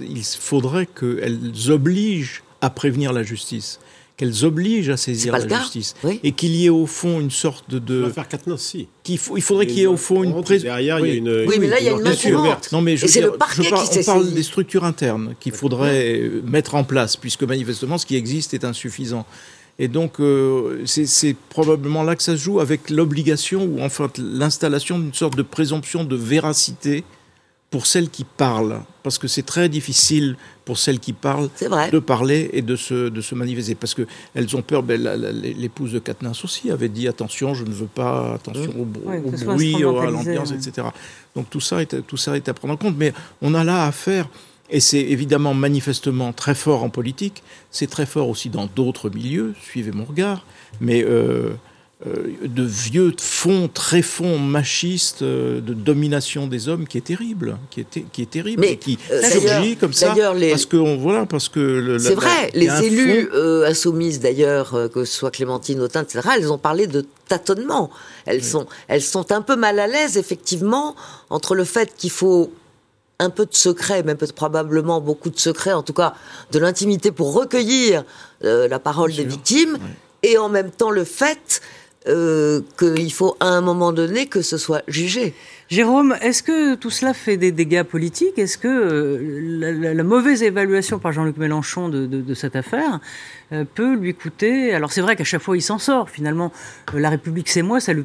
[0.00, 3.80] il faudrait qu'elles obligent à prévenir la justice
[4.18, 5.94] qu'elles obligent à saisir la justice.
[6.22, 8.00] Et qu'il y ait au fond une sorte de.
[8.00, 8.88] va faire si.
[9.08, 11.44] il faudrait qu'il y ait au fond une Derrière, il y a une.
[11.46, 14.42] Oui, mais là, il y a une main Non, mais je, le on parle des
[14.42, 19.24] structures internes qu'il faudrait mettre en place, puisque manifestement, ce qui existe est insuffisant.
[19.80, 24.98] Et donc, euh, c'est probablement là que ça se joue, avec l'obligation, ou enfin l'installation
[24.98, 27.04] d'une sorte de présomption de véracité
[27.70, 31.50] pour celles qui parlent, parce que c'est très difficile pour celles qui parlent
[31.92, 34.82] de parler et de se, de se manifester, parce qu'elles ont peur.
[34.82, 35.00] Ben,
[35.58, 40.10] L'épouse de Katniss aussi avait dit attention, je ne veux pas, attention au, bruit, à
[40.10, 40.88] l'ambiance, etc.
[41.34, 43.86] Donc tout ça, est, tout ça est à prendre en compte, mais on a là
[43.86, 44.28] à faire.
[44.70, 49.54] Et c'est évidemment manifestement très fort en politique, c'est très fort aussi dans d'autres milieux,
[49.62, 50.44] suivez mon regard,
[50.80, 51.54] mais euh, euh,
[52.04, 57.80] de vieux fonds, très fonds machistes euh, de domination des hommes qui est terrible, qui
[57.80, 61.98] est, qui est terrible, et qui euh, surgit comme ça parce que voilà, parce que
[61.98, 63.28] c'est vrai, les élus
[63.66, 67.90] insoumises d'ailleurs, que ce soit Clémentine Autain, etc., elles ont parlé de tâtonnement.
[68.26, 70.94] Elles sont, elles sont un peu mal à l'aise effectivement
[71.30, 72.52] entre le fait qu'il faut
[73.18, 76.14] un peu de secret, même probablement beaucoup de secret, en tout cas
[76.52, 78.04] de l'intimité pour recueillir
[78.44, 79.78] euh, la parole des victimes,
[80.22, 81.60] et en même temps le fait
[82.08, 85.34] euh, qu'il faut à un moment donné que ce soit jugé.
[85.68, 88.38] Jérôme, est-ce que tout cela fait des dégâts politiques?
[88.38, 93.00] Est-ce que euh, la, mauvaise évaluation par Jean-Luc Mélenchon de, cette affaire
[93.52, 94.72] euh, peut lui coûter?
[94.72, 96.08] Alors c'est vrai qu'à chaque fois il s'en sort.
[96.08, 96.50] Finalement,
[96.94, 98.02] la République c'est moi, ça ne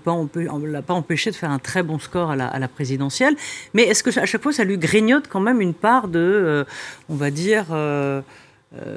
[0.65, 3.35] l'a pas empêché de faire un très bon score à la, présidentielle.
[3.73, 6.65] Mais est-ce que à chaque fois ça lui grignote quand même une part de,
[7.07, 7.67] on va dire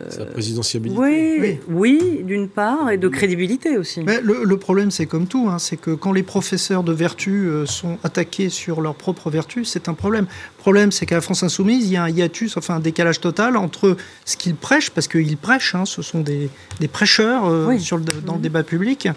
[0.09, 0.99] sa présidentiabilité.
[0.99, 2.21] Oui, oui.
[2.23, 4.03] d'une part, et de crédibilité aussi.
[4.03, 7.67] Mais le, problème, c'est comme tout, hein, c'est que quand les professeurs de vertu euh,
[7.67, 10.27] sont attaqués sur leur propre vertu, c'est un problème.
[10.57, 13.21] Le problème, c'est qu'à la France Insoumise, il y a un hiatus, enfin un décalage
[13.21, 16.49] total entre ce qu'ils prêchent, parce qu'ils prêchent, hein, ce sont des,
[16.91, 19.09] prêcheurs euh, sur dans le débat public,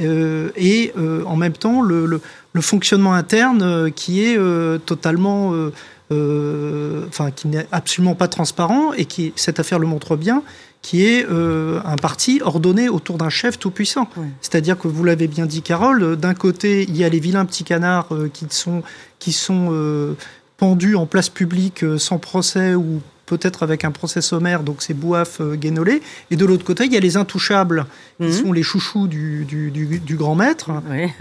[0.00, 0.92] euh, et
[1.26, 2.20] en même temps le, le
[2.60, 4.38] fonctionnement interne qui est
[4.84, 5.70] totalement
[6.12, 10.42] euh, enfin qui n'est absolument pas transparent et qui, cette affaire le montre bien,
[10.82, 14.08] qui est euh, un parti ordonné autour d'un chef tout-puissant.
[14.42, 17.64] C'est-à-dire que vous l'avez bien dit, Carole, d'un côté, il y a les vilains petits
[17.64, 18.82] canards euh, qui sont,
[19.20, 20.14] qui sont
[20.58, 23.00] pendus en place publique sans procès ou
[23.32, 26.02] peut-être avec un procès sommaire, donc c'est Bouaf, euh, Guénolé.
[26.30, 27.86] Et de l'autre côté, il y a les intouchables,
[28.18, 28.32] qui mhm.
[28.32, 30.70] sont les chouchous du, du, grand maître,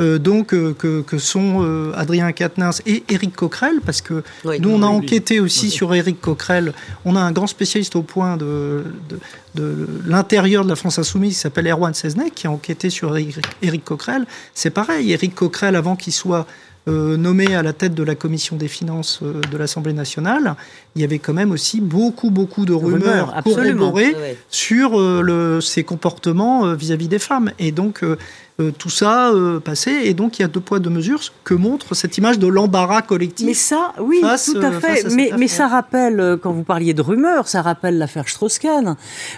[0.02, 1.62] euh, donc euh, que, que, sont
[1.95, 4.24] Adrien Quatennens et Éric Coquerel, parce que
[4.60, 6.74] nous, on a enquêté aussi sur Éric Coquerel.
[7.06, 8.84] On a un grand spécialiste au point de,
[9.56, 13.86] de, l'intérieur de la France Insoumise qui s'appelle Erwan Seznec, qui a enquêté sur Éric
[13.86, 14.26] Coquerel.
[14.54, 16.45] C'est pareil, Éric Coquerel, avant qu'il soit
[16.88, 20.56] euh, nommé à la tête de la commission des finances euh, de l'Assemblée nationale,
[20.96, 24.15] il y avait quand même aussi beaucoup, beaucoup de rumeurs, corroborées
[24.50, 27.52] sur euh, ses comportements vis-à-vis des femmes.
[27.60, 28.04] Et donc,
[28.77, 29.33] tout ça
[29.63, 30.07] passait.
[30.07, 33.01] Et donc, il y a deux poids, deux mesures que montre cette image de l'embarras
[33.01, 33.47] collectif.
[33.47, 35.05] Mais ça, oui, tout à fait.
[35.15, 38.95] mais, mais ça rappelle, quand vous parliez de rumeurs, ça rappelle l'affaire Strauss-Kahn,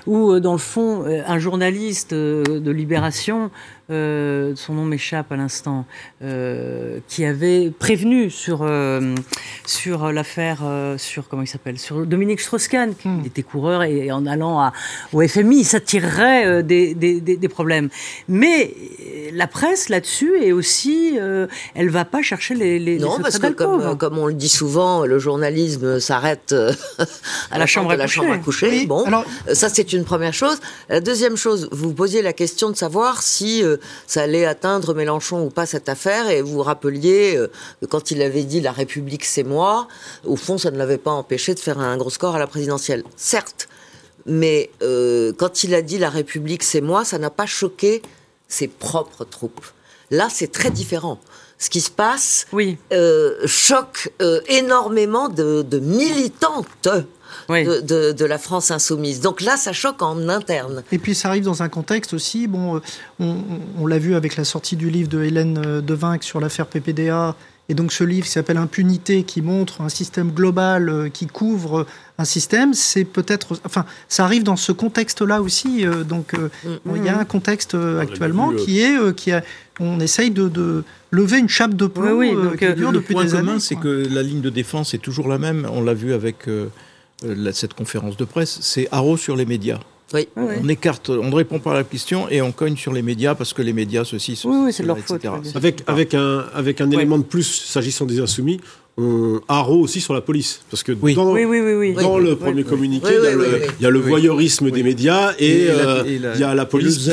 [0.07, 3.49] où, dans le fond, un journaliste de Libération
[3.89, 5.85] euh, son nom m'échappe à l'instant,
[6.21, 9.13] euh, qui avait prévenu sur, euh,
[9.65, 10.63] sur l'affaire,
[10.97, 13.23] sur comment il s'appelle, sur Dominique Strauss-Kahn, qui hmm.
[13.25, 14.73] était coureur et, en allant à,
[15.11, 17.89] au FMI, ça tirerait des, des, des, problèmes.
[18.29, 18.73] Mais
[19.33, 21.17] la presse là-dessus est aussi,
[21.75, 25.05] elle va pas chercher les, les non parce que comme, comme, on le dit souvent,
[25.05, 26.53] le journalisme s'arrête
[27.51, 28.85] à la chambre à, la chambre à coucher.
[28.85, 30.57] Bon, Alors, ça c'est une première chose.
[30.89, 33.63] La deuxième chose, vous posiez la question de savoir si
[34.07, 36.29] ça allait atteindre Mélenchon ou pas cette affaire.
[36.29, 37.49] Et vous vous rappeliez euh,
[37.89, 39.87] quand il avait dit la République c'est moi,
[40.25, 43.03] au fond ça ne l'avait pas empêché de faire un gros score à la présidentielle.
[43.15, 43.67] Certes,
[44.25, 48.01] mais euh, quand il a dit la République c'est moi, ça n'a pas choqué
[48.53, 49.65] ses propres troupes.
[50.11, 51.19] Là, c'est très différent.
[51.57, 52.77] Ce qui se passe oui.
[52.91, 54.11] Euh, choque
[54.47, 56.67] énormément de, de militantes
[57.49, 59.21] de, la France insoumise.
[59.21, 60.83] Donc là, ça choque en interne.
[60.91, 62.81] Et puis ça arrive dans un contexte aussi, bon,
[63.21, 63.35] euh,
[63.79, 67.35] on, l'a vu avec la sortie du livre de Hélène euh, Devinck sur l'affaire PPDA,
[67.69, 71.85] et donc ce livre qui s'appelle Impunité, qui montre un système global euh, qui couvre
[72.19, 75.85] un système, c'est peut-être, enfin, ça arrive dans ce contexte-là aussi.
[76.07, 76.35] donc
[76.95, 79.41] il y a un contexte actuellement qui est, qui a,
[79.79, 83.59] on essaye de, lever une chape de plomb oui, qui dure depuis des années.
[83.59, 85.67] c'est que la ligne de défense est toujours la même.
[85.71, 86.67] On l'a vu avec euh,
[87.51, 89.79] cette conférence de presse, c'est haro sur les médias.
[90.13, 90.27] Oui.
[90.35, 93.33] On écarte, on ne répond pas à la question et on cogne sur les médias
[93.33, 95.25] parce que les médias, ceci, ceci, oui, c'est leur faute.
[95.55, 98.59] Avec, avec un, avec un élément de plus s'agissant des insoumis,
[98.97, 100.61] on haro aussi sur la police.
[100.69, 101.33] Parce que dans,
[102.01, 103.09] dans le premier communiqué,
[103.79, 107.09] il y a le voyeurisme des médias et, euh, il y a la police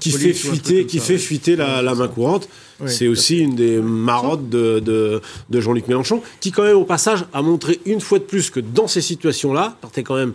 [0.00, 2.48] qui fait, fuiter, qui fait fuiter la, main courante.
[2.86, 7.42] C'est aussi une des marottes de, de, Jean-Luc Mélenchon, qui quand même au passage a
[7.42, 10.32] montré une fois de plus que dans ces situations-là, partait quand même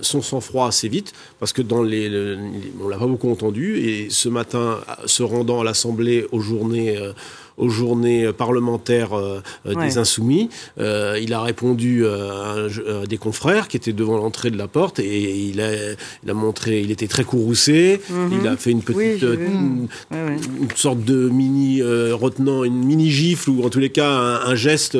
[0.00, 2.36] son sang-froid assez vite, parce que dans les,
[2.82, 7.12] on l'a pas beaucoup entendu, et ce matin, se rendant à l'Assemblée aux journées euh,
[7.56, 10.48] aux journées parlementaires euh, euh, des Insoumis.
[10.78, 12.56] Euh, il a répondu à,
[13.06, 15.70] des confrères qui étaient devant l'entrée de la porte et il a,
[16.24, 18.00] il a montré, il était très courroucé.
[18.08, 18.40] Mhm.
[18.40, 19.88] Il a fait une petite, une,
[20.74, 24.96] sorte de mini retenant, une mini gifle ou en tous les cas un, geste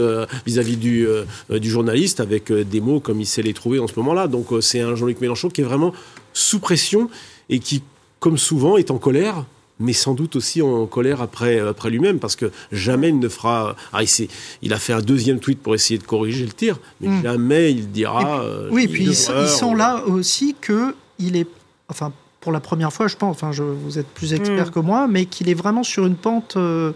[0.46, 1.06] vis-à-vis du,
[1.50, 4.28] du journaliste avec des mots comme il sait les trouver en ce moment-là.
[4.28, 5.92] Donc c'est un Jean-Luc Mélenchon qui est vraiment
[6.32, 7.08] sous pression
[7.48, 7.82] et qui,
[8.20, 9.44] comme souvent, est en colère
[9.80, 13.76] mais sans doute aussi en colère après, après lui-même, parce que jamais il ne fera.
[13.92, 14.28] Ah, il,
[14.62, 17.22] il, a fait un deuxième tweet pour essayer de corriger le tir, mais hmm.
[17.22, 18.42] jamais il dira.
[18.42, 21.48] Euh, oui, puis ils, sont là aussi que il est.
[21.88, 24.72] Enfin, pour la première fois, je pense, enfin, je, vous êtes plus expert hmm.
[24.72, 26.54] que moi, mais qu'il est vraiment sur une pente.
[26.56, 26.92] Euh,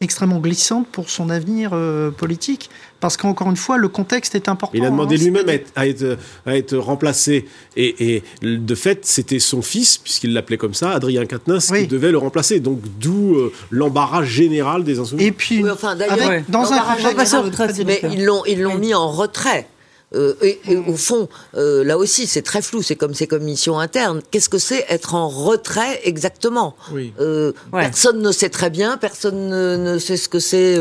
[0.00, 2.70] extrêmement glissante pour son avenir euh, politique.
[3.00, 4.76] Parce qu'encore une fois, le contexte est important.
[4.76, 5.54] Il a demandé hein, lui-même à
[5.86, 7.46] être, à, être, remplacé.
[7.76, 12.10] Et, et de fait, c'était son fils, puisqu'il l'appelait comme ça, Adrien Quatennens, qui devait
[12.10, 12.60] le remplacer.
[12.60, 15.24] Donc d'où euh, l'embarras général des insoumis.
[15.24, 15.96] Et puis, enfin,
[16.48, 16.82] dans un
[17.86, 19.66] mais ils l'ont ils l'ont mis en retrait.
[20.14, 22.82] Euh, et, au fond, euh, là aussi, c'est très flou.
[22.82, 24.22] C'est comme ces commissions internes.
[24.30, 26.76] Qu'est-ce que c'est être en retrait exactement
[27.20, 28.96] euh, Personne ne sait très bien.
[28.96, 30.78] Personne ne, sait ce que c'est.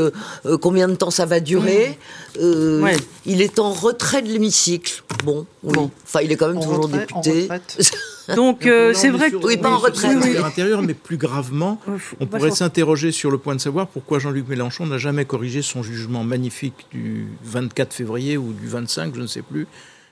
[0.62, 1.98] combien de temps ça va durer
[2.40, 5.04] Il est en retrait de l'hémicycle.
[5.24, 5.78] Bon, oui.
[6.04, 7.48] Enfin, il est quand même toujours député.
[8.34, 10.18] Donc euh, c'est vrai que oui, pas en retraite.
[10.44, 11.80] intérieur, mais plus gravement,
[12.20, 15.84] on pourrait s'interroger sur le point de savoir pourquoi Jean-Luc Mélenchon n'a jamais corrigé son
[15.84, 19.68] jugement magnifique du 24 février ou du 25, je ne sais plus,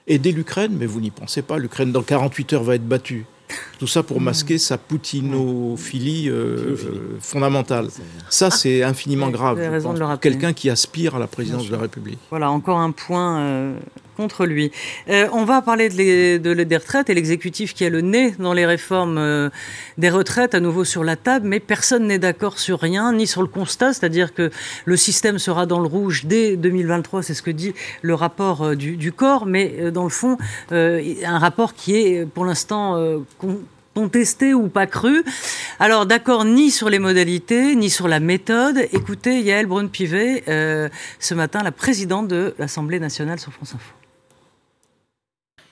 [0.07, 1.57] aider l'Ukraine, mais vous n'y pensez pas.
[1.57, 3.25] L'Ukraine dans 48 heures va être battue.
[3.77, 6.75] Tout ça pour masquer sa poutinophilie euh,
[7.19, 7.87] fondamentale.
[8.29, 9.59] Ça, c'est infiniment grave.
[10.19, 12.19] Quelqu'un qui aspire à la présidence de la République.
[12.29, 13.75] Voilà, encore un point euh,
[14.15, 14.71] contre lui.
[15.09, 18.53] Euh, on va parler de de, des retraites et l'exécutif qui a le nez dans
[18.53, 19.49] les réformes euh,
[19.97, 23.41] des retraites à nouveau sur la table, mais personne n'est d'accord sur rien, ni sur
[23.41, 24.51] le constat, c'est-à-dire que
[24.85, 28.75] le système sera dans le rouge dès 2023, c'est ce que dit le rapport euh,
[28.75, 30.37] du, du, corps, mais dans le fond,
[30.71, 33.21] un rapport qui est pour l'instant
[33.93, 35.23] contesté ou pas cru.
[35.79, 38.77] Alors d'accord ni sur les modalités, ni sur la méthode.
[38.91, 44.02] Écoutez Yael Braun-Pivet, ce matin, la présidente de l'Assemblée nationale sur France Info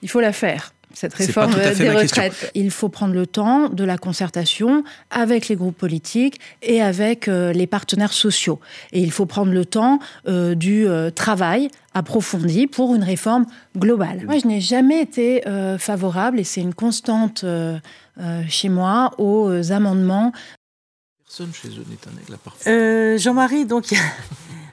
[0.02, 2.50] il faut la faire cette réforme des retraites.
[2.54, 7.52] Il faut prendre le temps de la concertation avec les groupes politiques et avec euh,
[7.52, 8.60] les partenaires sociaux.
[8.92, 14.22] Et il faut prendre le temps euh, du euh, travail approfondi pour une réforme globale.
[14.24, 15.42] Moi, je n'ai jamais été
[15.78, 17.44] favorable, et c'est une constante
[18.48, 20.32] chez moi, aux amendements.
[21.22, 23.18] Personne chez eux n'est un aigle parfait.
[23.18, 23.92] Jean-Marie, donc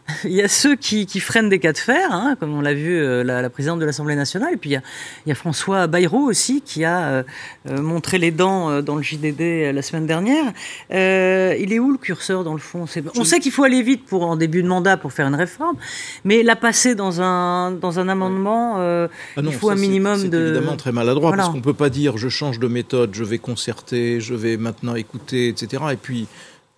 [0.23, 2.73] il y a ceux qui, qui, freinent des cas de fer, hein, comme on l'a
[2.73, 4.81] vu euh, la, la, présidente de l'Assemblée nationale, et puis il y a,
[5.25, 7.23] il y a François Bayrou aussi qui a euh,
[7.69, 10.45] euh, montré les dents dans le JDD la semaine dernière.
[10.91, 12.85] Euh, il est où le curseur dans le fond?
[13.15, 15.77] On sait qu'il faut aller vite pour en début de mandat pour faire une réforme,
[16.25, 20.37] mais la passer dans un dans un amendement, ah il faut un minimum de.
[20.37, 23.37] C'est évidemment très maladroit parce qu'on peut pas dire je change de méthode, je vais
[23.37, 25.83] concerter, je vais maintenant écouter, etc.
[25.91, 26.27] Et puis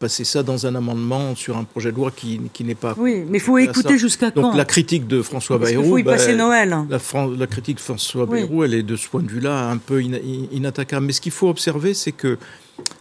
[0.02, 2.96] passer ça dans un amendement sur un projet de loi qui, qui n'est pas.
[2.98, 5.84] Oui, mais il faut écouter jusqu'à quand Donc la critique de François Bayrou.
[5.84, 6.76] Il faut y bah, passer Noël.
[6.90, 7.00] La,
[7.38, 11.06] la, critique de François Bayrou, elle est de ce point de vue-là un peu inattaquable.
[11.06, 12.38] Mais ce qu'il faut observer, c'est que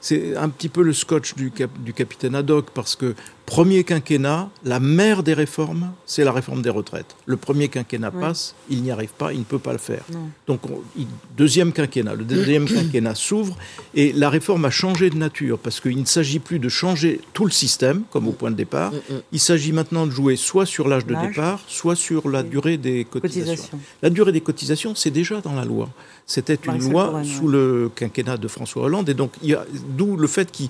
[0.01, 3.15] c'est un petit peu le scotch du, du capitaine Haddock, parce que
[3.51, 7.17] premier quinquennat, la mère des réformes, c'est la réforme des retraites.
[7.27, 10.05] Le premier quinquennat passe, il n'y arrive pas, il ne peut pas le faire.
[10.47, 10.61] Donc,
[11.37, 13.57] deuxième quinquennat, le deuxième quinquennat s'ouvre
[13.95, 17.45] et la réforme a changé de nature parce qu'il ne s'agit plus de changer tout
[17.45, 18.93] le système, comme au point de départ.
[18.93, 19.21] Mm, mm.
[19.33, 23.05] Il s'agit maintenant de jouer soit sur l'âge de départ, soit sur la durée des
[23.05, 23.81] cotisations.
[24.01, 25.89] La durée des cotisations, c'est déjà dans la loi.
[26.31, 29.33] C'était une loi sous le quinquennat de François Hollande et donc
[29.97, 30.69] d'où le fait qu'il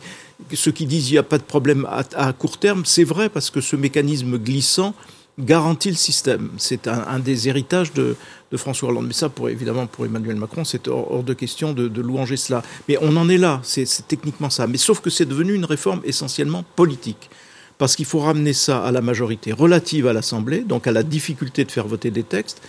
[0.55, 3.51] ceux qui disent qu'il n'y a pas de problème à, court terme, c'est vrai parce
[3.51, 4.95] que ce mécanisme glissant
[5.39, 6.49] garantit le système.
[6.57, 8.17] C'est un, des héritages de,
[8.55, 9.09] François Hollande.
[9.09, 12.63] Mais ça, pour, évidemment, pour Emmanuel Macron, c'est hors, de question de, de, louanger cela.
[12.89, 14.67] Mais on en est là, c'est techniquement ça.
[14.67, 17.29] Mais sauf que c'est devenu une réforme essentiellement politique.
[17.77, 21.65] Parce qu'il faut ramener ça à la majorité relative à l'Assemblée, donc à la difficulté
[21.67, 22.63] de faire voter des textes.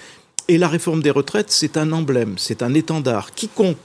[0.52, 3.32] Et la réforme des retraites, c'est un emblème, c'est un étendard.
[3.32, 3.78] Quiconque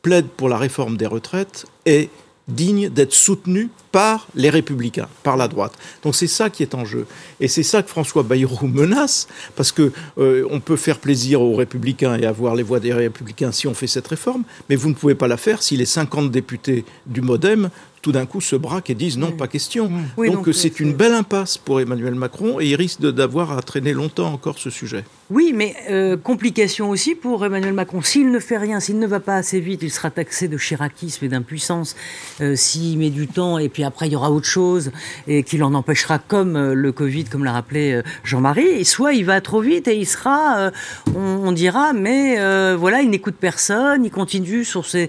[0.00, 2.08] plaide pour la réforme des retraites est
[2.48, 5.74] digne d'être soutenu par les républicains, par la droite.
[6.02, 7.06] Donc c'est ça qui est en jeu.
[7.40, 12.16] Et c'est ça que François Bayrou menace, parce que euh, peut faire plaisir aux républicains
[12.16, 15.14] et avoir les voix des républicains si on fait cette réforme, mais vous ne pouvez
[15.14, 17.68] pas la faire si les 50 députés du Modem
[18.04, 19.90] tout d'un coup se braquent et disent non, pas question.
[20.18, 24.30] donc c'est une belle impasse pour Emmanuel Macron et il risque d'avoir à traîner longtemps
[24.30, 25.04] encore ce sujet.
[25.30, 28.02] Oui, mais euh, complication aussi pour Emmanuel Macron.
[28.02, 31.24] S'il ne fait rien, s'il ne va pas assez vite, il sera taxé de chiracisme
[31.24, 31.96] et d'impuissance.
[32.42, 34.92] Euh, s'il met du temps et puis après il y aura autre chose
[35.26, 38.84] et qu'il en empêchera comme euh, le Covid, comme l'a rappelé Jean-Marie.
[38.84, 40.70] Soit il va trop vite et il sera,
[41.16, 42.36] on, dira, mais
[42.76, 45.08] voilà, il n'écoute personne, il continue sur ses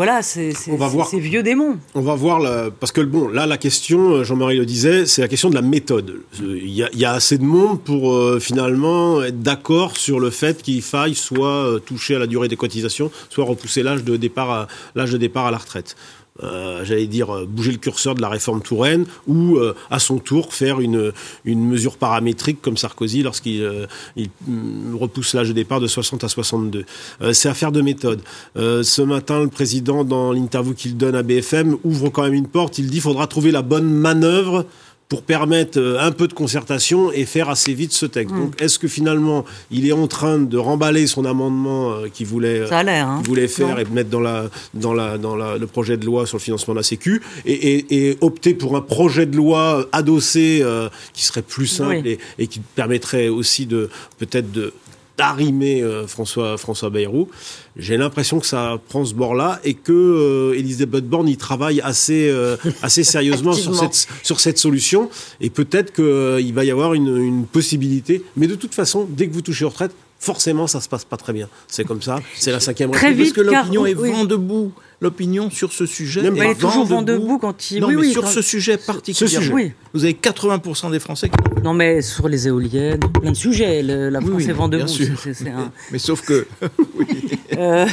[0.00, 0.52] voilà, c'est
[1.18, 1.76] vieux démons.
[1.94, 5.50] On va voir, parce que bon, là, la question, Jean-Marie le disait, c'est la question
[5.50, 6.22] de la méthode.
[6.40, 10.30] Il y, a, il y a assez de monde pour finalement être d'accord sur le
[10.30, 14.16] fait qu'il faille soit euh, toucher à la durée des cotisations, soit repousser l'âge de
[14.16, 15.96] départ à l'âge de départ à la retraite.
[16.42, 19.58] Euh, j'allais dire, euh, bouger le curseur de la réforme Touraine ou,
[19.90, 21.12] à son tour, faire une,
[21.44, 23.68] une mesure paramétrique comme Sarkozy lorsqu'il
[24.16, 26.84] il, mm, repousse l'âge de départ de 60 à 62.
[27.32, 28.22] c'est affaire de méthode.
[28.56, 32.78] ce matin, le président, dans l'interview qu'il donne à BFM, ouvre quand même une porte.
[32.78, 34.66] Il dit qu'il faudra trouver la bonne manœuvre
[35.10, 38.32] pour permettre euh, un peu de concertation et faire assez vite ce texte.
[38.32, 38.40] Mm.
[38.40, 42.72] Donc, est-ce que finalement, il est en train de remballer son amendement euh, qu'il voulait,
[42.72, 43.20] hein.
[43.26, 46.38] voulait faire et mettre dans, la, dans, la, dans la, le projet de loi sur
[46.38, 50.64] le financement de la Sécu et, opter pour un projet de loi adossé
[51.12, 54.72] qui serait plus simple et, et, qui permettrait aussi de peut-être de
[55.20, 57.28] d'arrimer François, François Bayrou.
[57.76, 62.28] J'ai l'impression que ça prend ce bord-là et que euh, Elisabeth Borne y travaille assez,
[62.30, 65.10] euh, assez sérieusement sur, cette, sur cette solution.
[65.40, 68.22] Et peut-être qu'il euh, va y avoir une, une possibilité.
[68.36, 71.16] Mais de toute façon, dès que vous touchez aux retraites, forcément, ça se passe pas
[71.16, 71.48] très bien.
[71.68, 72.20] C'est comme ça.
[72.36, 73.34] C'est la cinquième République.
[73.34, 74.72] Parce que l'opinion est vent debout.
[75.02, 77.80] L'opinion sur ce sujet est, est toujours vent debout quand il.
[77.80, 79.74] Non, mais sur ce sujet particulier.
[79.94, 81.62] Vous avez 80% des Français qui.
[81.62, 83.82] Non, mais sur les éoliennes, plein de sujets.
[83.82, 84.92] la France est vent debout.
[85.92, 86.46] Mais sauf que.
[87.58, 87.84] Euh,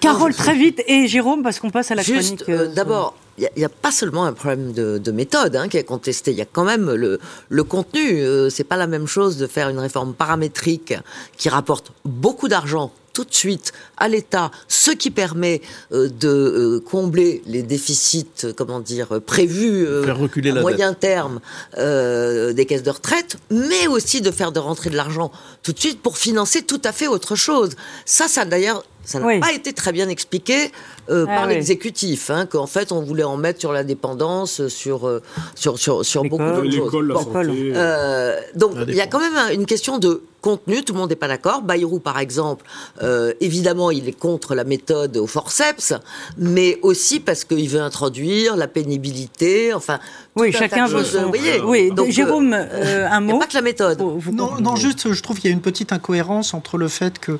[0.00, 2.48] Carole, très vite, et Jérôme, parce qu'on passe à la Juste, chronique.
[2.48, 6.32] Euh, D'abord, il n'y a, pas seulement un problème de, méthode hein, qui est contesté,
[6.32, 8.20] il y a quand même le, le contenu.
[8.20, 10.94] Euh, c'est pas la même chose de faire une réforme paramétrique
[11.36, 16.80] qui rapporte beaucoup d'argent tout de suite à l'État, ce qui permet euh, de euh,
[16.80, 21.40] combler les déficits, comment dire, prévus à moyen terme
[21.76, 25.32] des caisses de retraite, mais aussi de faire de rentrer de l'argent
[25.64, 27.70] tout de suite pour financer tout à fait autre chose.
[28.04, 30.70] Ça, ça d'ailleurs ça n'a pas été très bien expliqué
[31.08, 35.08] euh, ah par l'exécutif, hein, qu'en fait on voulait en mettre sur la dépendance, sur
[35.08, 35.22] euh,
[35.54, 37.46] sur sur, sur beaucoup d'autres choses.
[37.74, 41.16] Euh, donc il y a quand même une question de contenu, tout le monde n'est
[41.16, 41.62] pas d'accord.
[41.62, 42.64] Bayrou, par exemple,
[43.02, 45.94] euh, évidemment, il est contre la méthode au forceps,
[46.36, 49.98] mais aussi parce qu'il veut introduire la pénibilité, enfin...
[50.36, 51.32] Oui, chacun veut son...
[51.64, 53.38] oui, donc, Jérôme, un mot.
[53.38, 54.00] pas que la méthode.
[54.32, 57.38] non, non, juste, je trouve qu'il y a une petite incohérence entre le fait que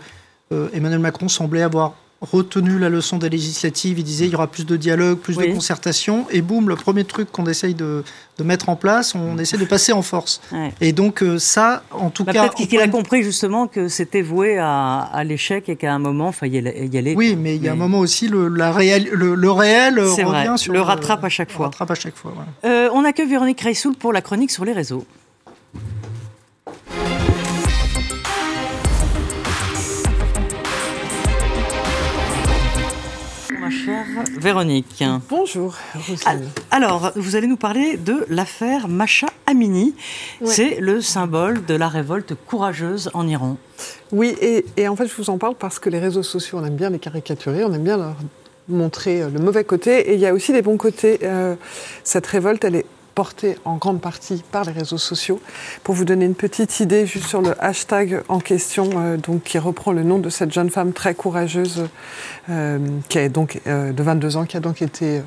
[0.52, 3.98] euh, Emmanuel Macron semblait avoir retenu la leçon des législatives.
[3.98, 6.26] Il disait il y aura plus de dialogue, plus de concertation.
[6.31, 8.04] Et boum, le premier truc qu'on essaye de,
[8.44, 10.40] mettre en place, on essaie de passer en force.
[10.81, 12.48] Et donc euh, ça, en tout bah, cas...
[12.48, 16.35] Peut-être qu'il a compris justement que c'était voué à, l'échec et qu'à un moment, il
[16.35, 17.14] fallait y aller.
[17.14, 20.72] Oui, mais il y a un moment aussi, le, la réel, le, réel revient sur...
[20.72, 21.66] Le rattrape à chaque fois.
[21.66, 25.04] Rattrape à chaque fois euh, on accueille Véronique Reissoul pour la chronique sur les réseaux.
[34.36, 35.02] Véronique.
[35.28, 35.76] Bonjour,
[36.70, 39.94] Alors, vous allez nous parler de l'affaire Masha Amini.
[40.44, 43.56] C'est le symbole de la révolte courageuse en Iran.
[44.12, 46.76] Oui, et, en fait, je vous en parle parce que les réseaux sociaux, on aime
[46.76, 48.16] bien les caricaturer, on aime bien leur
[48.68, 51.20] montrer le mauvais côté, et il y a aussi des bons côtés.
[51.22, 51.54] Euh,
[52.04, 52.86] cette révolte, elle est
[53.18, 55.40] porté en grande partie par les réseaux sociaux.
[55.83, 59.59] Pour vous donner une petite idée, juste sur le hashtag en question, euh, donc, qui
[59.59, 61.88] reprend le nom de cette jeune femme très courageuse,
[62.48, 62.78] euh,
[63.09, 65.22] qui est donc euh, de 22 ans, qui a donc été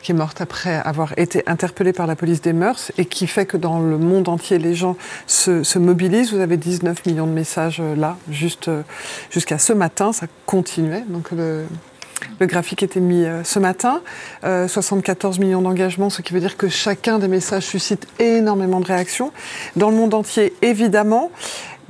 [0.00, 3.46] qui est morte après avoir été interpellée par la police des mœurs et qui fait
[3.46, 6.32] que dans le monde entier, les gens se, se mobilisent.
[6.32, 8.70] Vous avez 19 millions de messages là, juste
[9.30, 11.04] jusqu'à ce matin, ça continuait.
[11.08, 11.64] Donc le,
[12.40, 14.00] le graphique était mis euh, ce matin.
[14.42, 18.86] 74 euh, millions d'engagements, ce qui veut dire que chacun des messages suscite énormément de
[18.86, 19.32] réactions.
[19.76, 21.30] Dans le monde entier, évidemment.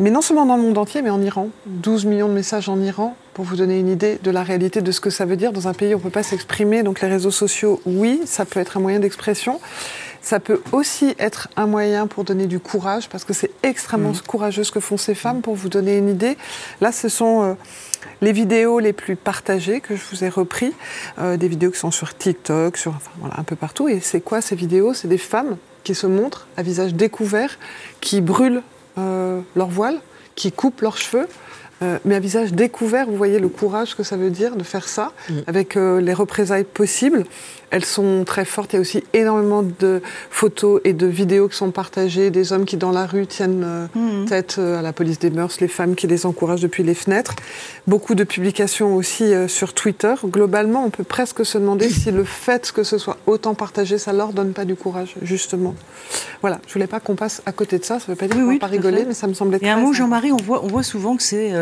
[0.00, 1.48] Mais non seulement dans le monde entier, mais en Iran.
[1.66, 4.90] 12 millions de messages en Iran, pour vous donner une idée de la réalité de
[4.90, 5.52] ce que ça veut dire.
[5.52, 8.44] Dans un pays où on ne peut pas s'exprimer, donc les réseaux sociaux, oui, ça
[8.44, 9.60] peut être un moyen d'expression.
[10.24, 14.22] Ça peut aussi être un moyen pour donner du courage, parce que c'est extrêmement mmh.
[14.26, 15.42] courageux ce que font ces femmes.
[15.42, 16.38] Pour vous donner une idée,
[16.80, 17.54] là, ce sont euh,
[18.22, 20.72] les vidéos les plus partagées que je vous ai repris,
[21.18, 23.86] euh, des vidéos qui sont sur TikTok, sur enfin, voilà, un peu partout.
[23.86, 24.94] Et c'est quoi ces vidéos?
[24.94, 27.58] C'est des femmes qui se montrent à visage découvert,
[28.00, 28.62] qui brûlent
[28.96, 30.00] euh, leur voile,
[30.36, 31.28] qui coupent leurs cheveux.
[31.82, 34.88] Euh, mais à visage découvert, vous voyez le courage que ça veut dire de faire
[34.88, 35.34] ça, mmh.
[35.48, 37.24] avec les représailles possibles.
[37.70, 38.72] Elles sont très fortes.
[38.72, 42.64] Il y a aussi énormément de photos et de vidéos qui sont partagées, des hommes
[42.64, 44.26] qui dans la rue tiennent euh, mhm.
[44.26, 47.34] tête euh, à la police des mœurs, les femmes qui les encouragent depuis les fenêtres.
[47.86, 50.14] Beaucoup de publications aussi euh, sur Twitter.
[50.24, 54.12] Globalement, on peut presque se demander si le fait que ce soit autant partagé, ça
[54.12, 55.74] leur donne pas du courage, justement.
[56.40, 57.98] Voilà, je voulais pas qu'on passe à côté de ça.
[57.98, 59.58] Ça veut pas dire qu'on va pas rigoler, mais ça me semblait.
[59.62, 61.52] Et un mot, Jean-Marie, on voit, on voit souvent que c'est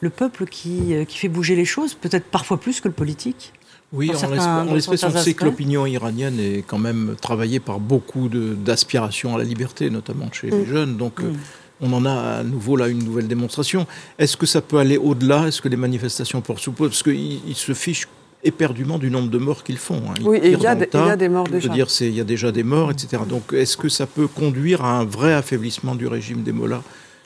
[0.00, 3.52] le peuple qui, qui fait bouger les choses, peut-être parfois plus que le politique.
[3.92, 9.36] Oui, en l'espèce, on sait que l'opinion iranienne est quand même travaillée par beaucoup d'aspirations
[9.36, 10.66] à la liberté, notamment chez les mm.
[10.66, 10.96] jeunes.
[10.96, 11.36] Donc, euh, mm.
[11.82, 13.86] on en a à nouveau là une nouvelle démonstration.
[14.18, 15.46] Est-ce que ça peut aller au-delà?
[15.46, 18.08] Est-ce que les manifestations pour suppose Parce qu'ils se fichent
[18.42, 20.02] éperdument du nombre de morts qu'ils font.
[20.10, 20.14] Hein.
[20.22, 20.74] oui, il y, a
[21.16, 21.68] des morts déjà.
[21.68, 23.22] dire, il y a déjà des morts, etc.
[23.28, 26.82] Donc, est-ce que ça peut conduire à un vrai affaiblissement du régime des Mollahs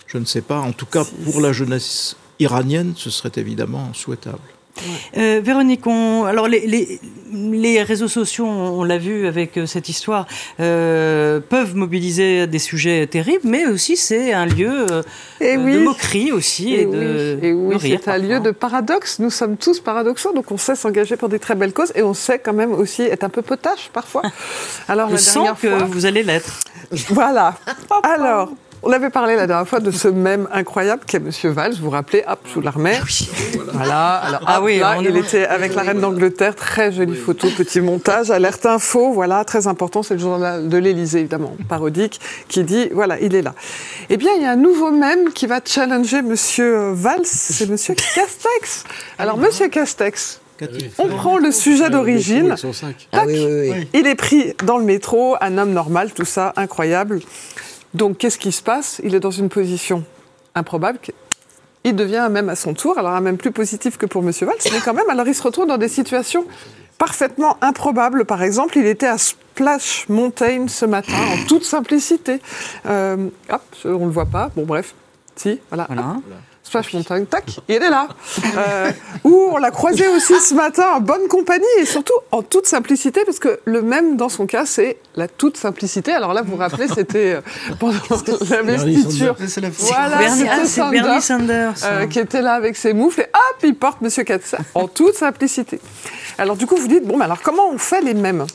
[0.06, 0.61] Je ne sais pas.
[0.61, 4.38] En tout cas, pour la jeunesse iranienne, ce serait évidemment souhaitable.
[5.16, 7.00] Euh, Véronique, on, alors les, les,
[7.32, 10.26] les, réseaux sociaux, on, l'a vu avec euh, cette histoire,
[10.60, 14.86] euh, peuvent mobiliser des sujets terribles, mais aussi c'est un lieu
[15.40, 19.18] et de moquerie aussi et, de, et oui, c'est un lieu de paradoxe.
[19.18, 22.14] Nous sommes tous paradoxaux, donc on sait s'engager pour des très belles causes et on
[22.14, 24.22] sait quand même aussi être un peu potache parfois.
[24.88, 26.60] Alors Je la sens que vous allez l'être.
[27.10, 27.56] Voilà.
[28.02, 28.52] Alors.
[28.82, 31.74] On avait parlé la dernière fois de ce même incroyable qu'est Monsieur Valls.
[31.74, 32.98] Vous vous rappelez Hop, je vous la remets.
[33.74, 34.14] Voilà.
[34.14, 36.54] Alors, ah oui, là, il était avec la reine d'Angleterre.
[36.54, 38.30] Très jolie photo, petit montage.
[38.30, 40.02] Alerte info, voilà, très important.
[40.02, 43.54] C'est le journal de l'Élysée, évidemment, parodique, qui dit voilà, il est là.
[44.08, 47.20] Eh bien, il y a un nouveau même qui va challenger Monsieur Valls.
[47.24, 48.84] C'est Monsieur Castex.
[49.18, 50.40] Alors, Monsieur Castex,
[50.98, 52.54] on prend le sujet d'origine.
[53.12, 57.20] Ah il est pris dans le métro, un homme normal, tout ça, incroyable.
[57.95, 59.01] Donc, qu'est-ce qui se passe?
[59.05, 60.05] Il est dans une position
[60.55, 60.99] improbable.
[61.84, 64.30] Il devient même à son tour, alors un même plus positif que pour M.
[64.43, 66.45] Valls, mais quand même, alors il se retrouve dans des situations
[66.99, 68.26] parfaitement improbables.
[68.26, 72.41] Par exemple, il était à Splash Mountain ce matin, en toute simplicité.
[72.86, 74.51] Euh, hop, on ne le voit pas.
[74.55, 74.95] Bon, bref.
[75.36, 75.86] Si, voilà.
[75.88, 76.16] voilà.
[76.70, 78.06] Splash Mountain, tac, il est là.
[78.56, 78.92] Euh,
[79.24, 83.22] où on l'a croisé aussi ce matin en bonne compagnie et surtout en toute simplicité,
[83.26, 86.12] parce que le même dans son cas, c'est la toute simplicité.
[86.12, 87.40] Alors là, vous vous rappelez, c'était euh,
[87.80, 87.98] pendant
[88.50, 89.34] l'investiture.
[89.80, 94.00] Voilà, c'était Bernie Sanders, euh, qui était là avec ses moufles et hop, il porte
[94.00, 95.80] Monsieur Katz en toute simplicité.
[96.38, 98.46] Alors du coup, vous dites, bon, mais alors comment on fait les mêmes?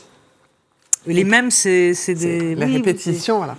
[1.06, 2.54] Les mêmes, c'est des...
[2.54, 3.56] Les répétitions, voilà.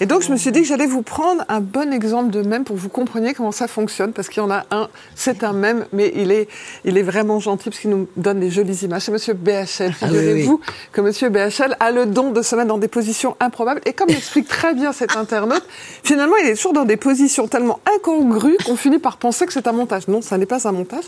[0.00, 2.64] et donc, je me suis dit que j'allais vous prendre un bon exemple de même
[2.64, 5.52] pour que vous compreniez comment ça fonctionne, parce qu'il y en a un, c'est un
[5.52, 6.48] même, mais il est,
[6.84, 9.02] il est vraiment gentil, parce qu'il nous donne des jolies images.
[9.02, 9.94] C'est Monsieur BHL.
[10.00, 10.60] Ah Figurez-vous
[10.92, 14.08] que Monsieur BHL a le don de se mettre dans des positions improbables, et comme
[14.08, 15.64] l'explique très bien cet internaute,
[16.02, 19.66] finalement, il est toujours dans des positions tellement incongrues qu'on finit par penser que c'est
[19.66, 20.08] un montage.
[20.08, 21.04] Non, ça n'est pas un montage,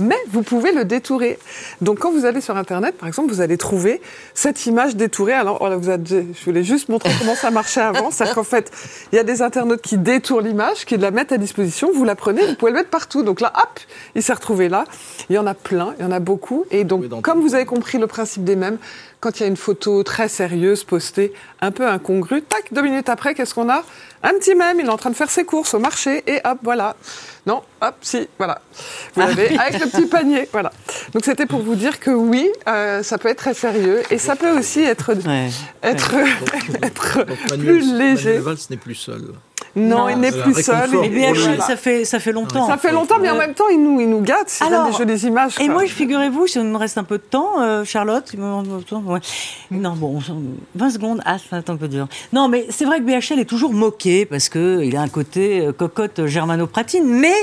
[0.00, 1.38] mais vous pouvez le détourer.
[1.80, 4.00] Donc, quand vous allez sur Internet, par exemple, vous allez trouver
[4.34, 8.10] cette image détourée alors, vous je voulais juste montrer comment ça marchait avant.
[8.10, 8.70] C'est-à-dire qu'en fait,
[9.12, 11.90] il y a des internautes qui détournent l'image, qui la mettent à disposition.
[11.94, 13.22] Vous la prenez, vous pouvez le mettre partout.
[13.22, 13.80] Donc là, hop,
[14.14, 14.84] il s'est retrouvé là.
[15.28, 16.64] Il y en a plein, il y en a beaucoup.
[16.70, 18.78] Et donc, comme vous avez compris le principe des mêmes,
[19.24, 23.08] quand il y a une photo très sérieuse postée, un peu incongrue, tac, deux minutes
[23.08, 23.82] après, qu'est-ce qu'on a?
[24.22, 26.58] Un petit même, il est en train de faire ses courses au marché, et hop,
[26.62, 26.94] voilà.
[27.46, 28.60] Non, hop, si, voilà.
[29.14, 29.28] Vous ah.
[29.28, 30.72] l'avez avec le petit panier, voilà.
[31.14, 34.36] Donc c'était pour vous dire que oui, euh, ça peut être très sérieux, et ça
[34.36, 35.12] peut aussi être,
[35.82, 36.14] être,
[36.82, 37.24] être
[37.58, 38.40] plus léger.
[38.40, 39.22] Manuel n'est plus seul.
[39.76, 40.90] Non, il n'est plus seul.
[41.10, 42.66] Mais ça fait, ça fait longtemps.
[42.66, 44.58] Ça fait longtemps, mais en même temps, il nous, il nous gâte.
[44.60, 45.58] Il Alors, des jolies images.
[45.60, 48.32] Et moi, figurez-vous, si il me reste un peu de temps, euh, Charlotte,
[49.70, 50.18] non, bon,
[50.74, 52.06] 20 secondes, ah, c'est un peu dur.
[52.32, 55.72] Non, mais c'est vrai que BHL est toujours moqué parce qu'il a un côté euh,
[55.72, 57.34] cocotte germano-pratine, mais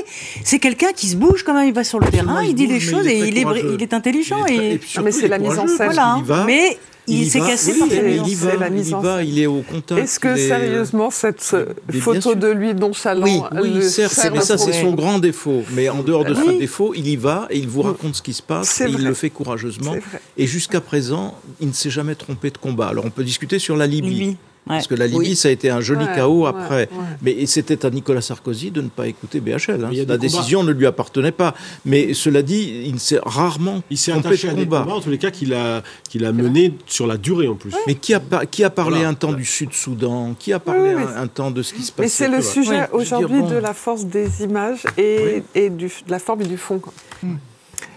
[0.44, 2.80] c'est quelqu'un qui se bouge quand même, il va sur le terrain, il, dit les
[2.80, 4.46] choses et il est, il est intelligent.
[4.46, 5.92] Et, mais c'est la mise en scène.
[5.92, 6.18] Voilà.
[6.46, 6.78] Mais
[7.08, 10.02] il, s'est cassé par il, il va, la mise il va, il est au contact.
[10.02, 14.94] Est-ce que sérieusement cette photo de lui nonchalant Oui, oui certes, mais ça c'est son
[14.94, 15.64] grand défaut.
[15.74, 18.34] Mais en dehors de ce défaut, il y va et il vous raconte ce qui
[18.34, 19.96] se passe et il le fait courageusement.
[20.38, 22.88] Et jusqu'à présent, il ne s'est jamais trompé de combat.
[22.88, 24.38] Alors on peut discuter sur la Libye.
[24.68, 26.90] Parce que la Libye, ça a été un joli chaos après.
[27.22, 29.86] Mais c'était à Nicolas Sarkozy de ne pas écouter BHL.
[29.86, 29.92] Hein.
[30.08, 31.54] La décision ne lui appartenait pas.
[31.86, 35.18] Mais cela dit, il s'est rarement il s'est attaché à des combats, en tous les
[35.18, 37.74] cas, qu'il a, qu'il a mené sur la durée en plus.
[37.88, 40.36] Mais qui a, qui a parlé un temps du Sud-Soudan?
[40.38, 42.04] Qui a parlé un, temps de ce qui se passait?
[42.04, 46.20] Mais c'est le sujet aujourd'hui de la force des images et, et du, de la
[46.20, 46.82] forme et du fond.
[47.22, 47.36] Hmm.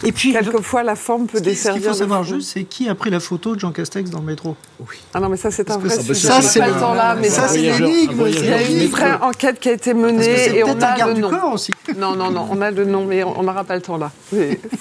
[0.05, 1.83] Et puis quelquefois la forme peut desservir.
[1.83, 4.21] Ce qu'il faut savoir juste, c'est qui a pris la photo de Jean Castex dans
[4.21, 4.57] le métro.
[4.81, 4.97] Oui.
[5.15, 6.15] Ah non, mais ça c'est un vrai sujet.
[6.15, 8.25] Ça c'est le temps là, mais ça c'est l'énigme.
[8.29, 11.53] Il y a une vraie enquête qui a été menée et on a le nom.
[11.53, 11.73] aussi.
[11.97, 14.11] Non, non, non, on a le nom, mais on n'aura pas le temps là.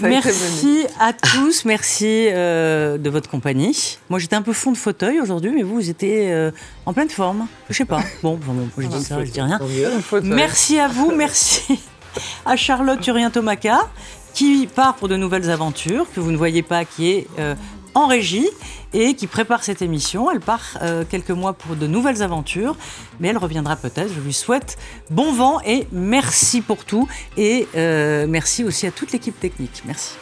[0.02, 3.98] merci à tous, merci euh, de votre compagnie.
[4.10, 6.52] Moi j'étais un peu fond de fauteuil aujourd'hui, mais vous, vous étiez euh,
[6.86, 7.48] en pleine forme.
[7.70, 8.02] Je sais pas.
[8.24, 8.40] Bon,
[8.78, 9.60] je dis ça, je dis rien.
[10.24, 11.80] Merci à vous, merci
[12.46, 13.90] à Charlotte Turien-Tomaca
[14.34, 17.56] qui part pour de nouvelles aventures, que vous ne voyez pas, qui est euh,
[17.94, 18.50] en régie
[18.94, 20.30] et qui prépare cette émission.
[20.32, 22.76] Elle part euh, quelques mois pour de nouvelles aventures,
[23.20, 24.12] mais elle reviendra peut-être.
[24.14, 24.78] Je lui souhaite
[25.10, 27.08] bon vent et merci pour tout.
[27.38, 29.84] Et euh, merci aussi à toute l'équipe technique.
[29.86, 30.16] Merci.